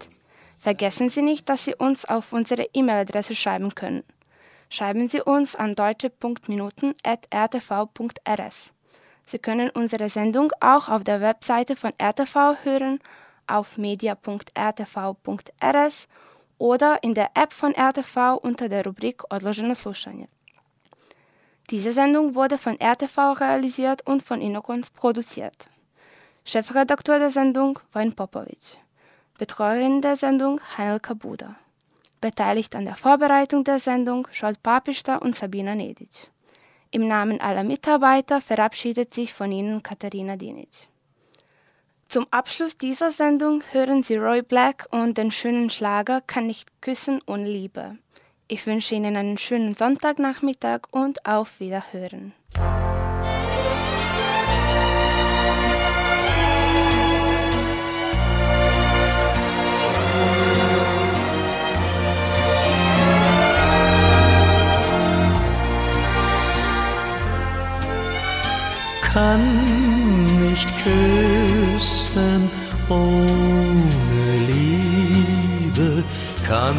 Vergessen 0.60 1.10
Sie 1.10 1.22
nicht, 1.22 1.50
dass 1.50 1.66
Sie 1.66 1.76
uns 1.76 2.06
auf 2.06 2.32
unsere 2.32 2.70
E-Mail-Adresse 2.74 3.36
schreiben 3.36 3.76
können. 3.76 4.06
Schreiben 4.70 5.10
Sie 5.10 5.20
uns 5.22 5.56
an 5.56 5.76
deutsche.minuten.rtv.rs. 5.76 8.70
Sie 9.28 9.40
können 9.40 9.72
unsere 9.72 10.10
Sendung 10.10 10.54
auch 10.62 10.88
auf 10.88 11.04
der 11.04 11.20
Webseite 11.20 11.76
von 11.76 11.92
RTV 12.02 12.56
hören, 12.64 13.02
auf 13.46 13.78
media.rtv.rs 13.78 14.48
oder 16.58 17.04
in 17.04 17.14
der 17.14 17.30
App 17.34 17.54
von 17.54 17.74
RTV 17.74 18.40
unter 18.42 18.70
der 18.70 18.84
Rubrik 18.84 19.24
Odloženo 19.30 19.76
slušanje. 19.76 20.28
Diese 21.70 21.94
Sendung 21.94 22.36
wurde 22.36 22.58
von 22.58 22.78
RTV 22.80 23.18
realisiert 23.40 24.02
und 24.06 24.24
von 24.24 24.40
Inokons 24.42 24.90
produziert. 24.92 25.68
Chefredakteur 26.46 27.18
der 27.18 27.32
Sendung 27.32 27.80
Wojn 27.94 28.14
Popovic. 28.14 28.78
Betreuerin 29.40 30.02
der 30.02 30.16
Sendung 30.16 30.62
Heinelka 30.78 31.16
Buda. 31.16 31.56
Beteiligt 32.22 32.76
an 32.76 32.86
der 32.86 32.96
Vorbereitung 32.96 33.64
der 33.64 33.80
Sendung 33.80 34.28
Scholt 34.32 34.62
Papista 34.62 35.18
und 35.18 35.36
Sabina 35.36 35.74
Nedic. 35.74 36.30
Im 36.92 37.08
Namen 37.08 37.42
aller 37.42 37.64
Mitarbeiter 37.64 38.42
verabschiedet 38.42 39.14
sich 39.14 39.34
von 39.34 39.52
Ihnen 39.52 39.82
Katharina 39.82 40.38
Dinic. 40.38 40.88
Zum 42.08 42.28
Abschluss 42.32 42.78
dieser 42.78 43.12
Sendung 43.12 43.64
hören 43.72 44.04
Sie 44.04 44.16
Roy 44.16 44.42
Black 44.42 44.88
und 44.92 45.18
den 45.18 45.32
schönen 45.32 45.70
Schlager 45.70 46.22
Kann 46.22 46.48
nicht 46.48 46.82
küssen 46.82 47.22
ohne 47.26 47.48
Liebe. 47.48 47.98
Ich 48.48 48.66
wünsche 48.68 48.96
Ihnen 48.96 49.16
einen 49.16 49.38
schönen 49.38 49.74
Sonntagnachmittag 49.74 50.82
und 50.92 51.26
auf 51.26 51.60
Wiederhören. 51.60 52.34
Kann 69.02 70.50
nicht 70.50 70.70
küssen 70.84 71.35
ohne 72.90 74.26
Liebe, 74.48 76.04
kann 76.48 76.78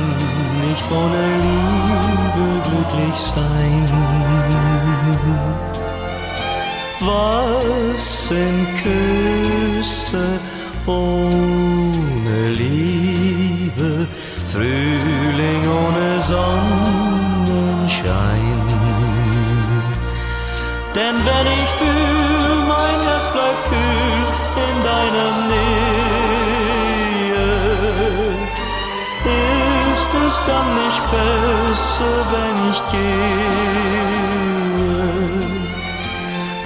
nicht 0.66 0.86
ohne 0.90 1.24
Liebe 1.46 2.46
glücklich 2.68 3.16
sein. 3.16 3.84
Was 7.00 8.28
sind 8.28 8.66
Küsse 8.82 10.26
ohne 10.86 12.50
Liebe, 12.52 13.90
Frühling 14.46 15.62
ohne 15.82 16.08
Sonnenschein? 16.22 16.96
Denn 20.94 21.16
wenn 21.28 21.46
ich 21.60 21.65
dann 30.46 30.68
nicht 30.82 31.02
besser, 31.10 32.14
wenn 32.32 32.56
ich 32.70 32.80
gehe? 32.92 33.76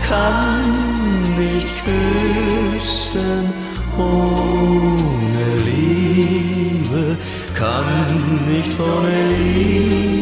Kann 0.09 0.59
nicht 1.39 1.71
küssen 1.85 3.45
ohne 3.97 5.47
Liebe, 5.65 7.03
kann 7.55 8.41
nicht 8.47 8.75
ohne 8.81 9.15
Liebe 9.29 10.20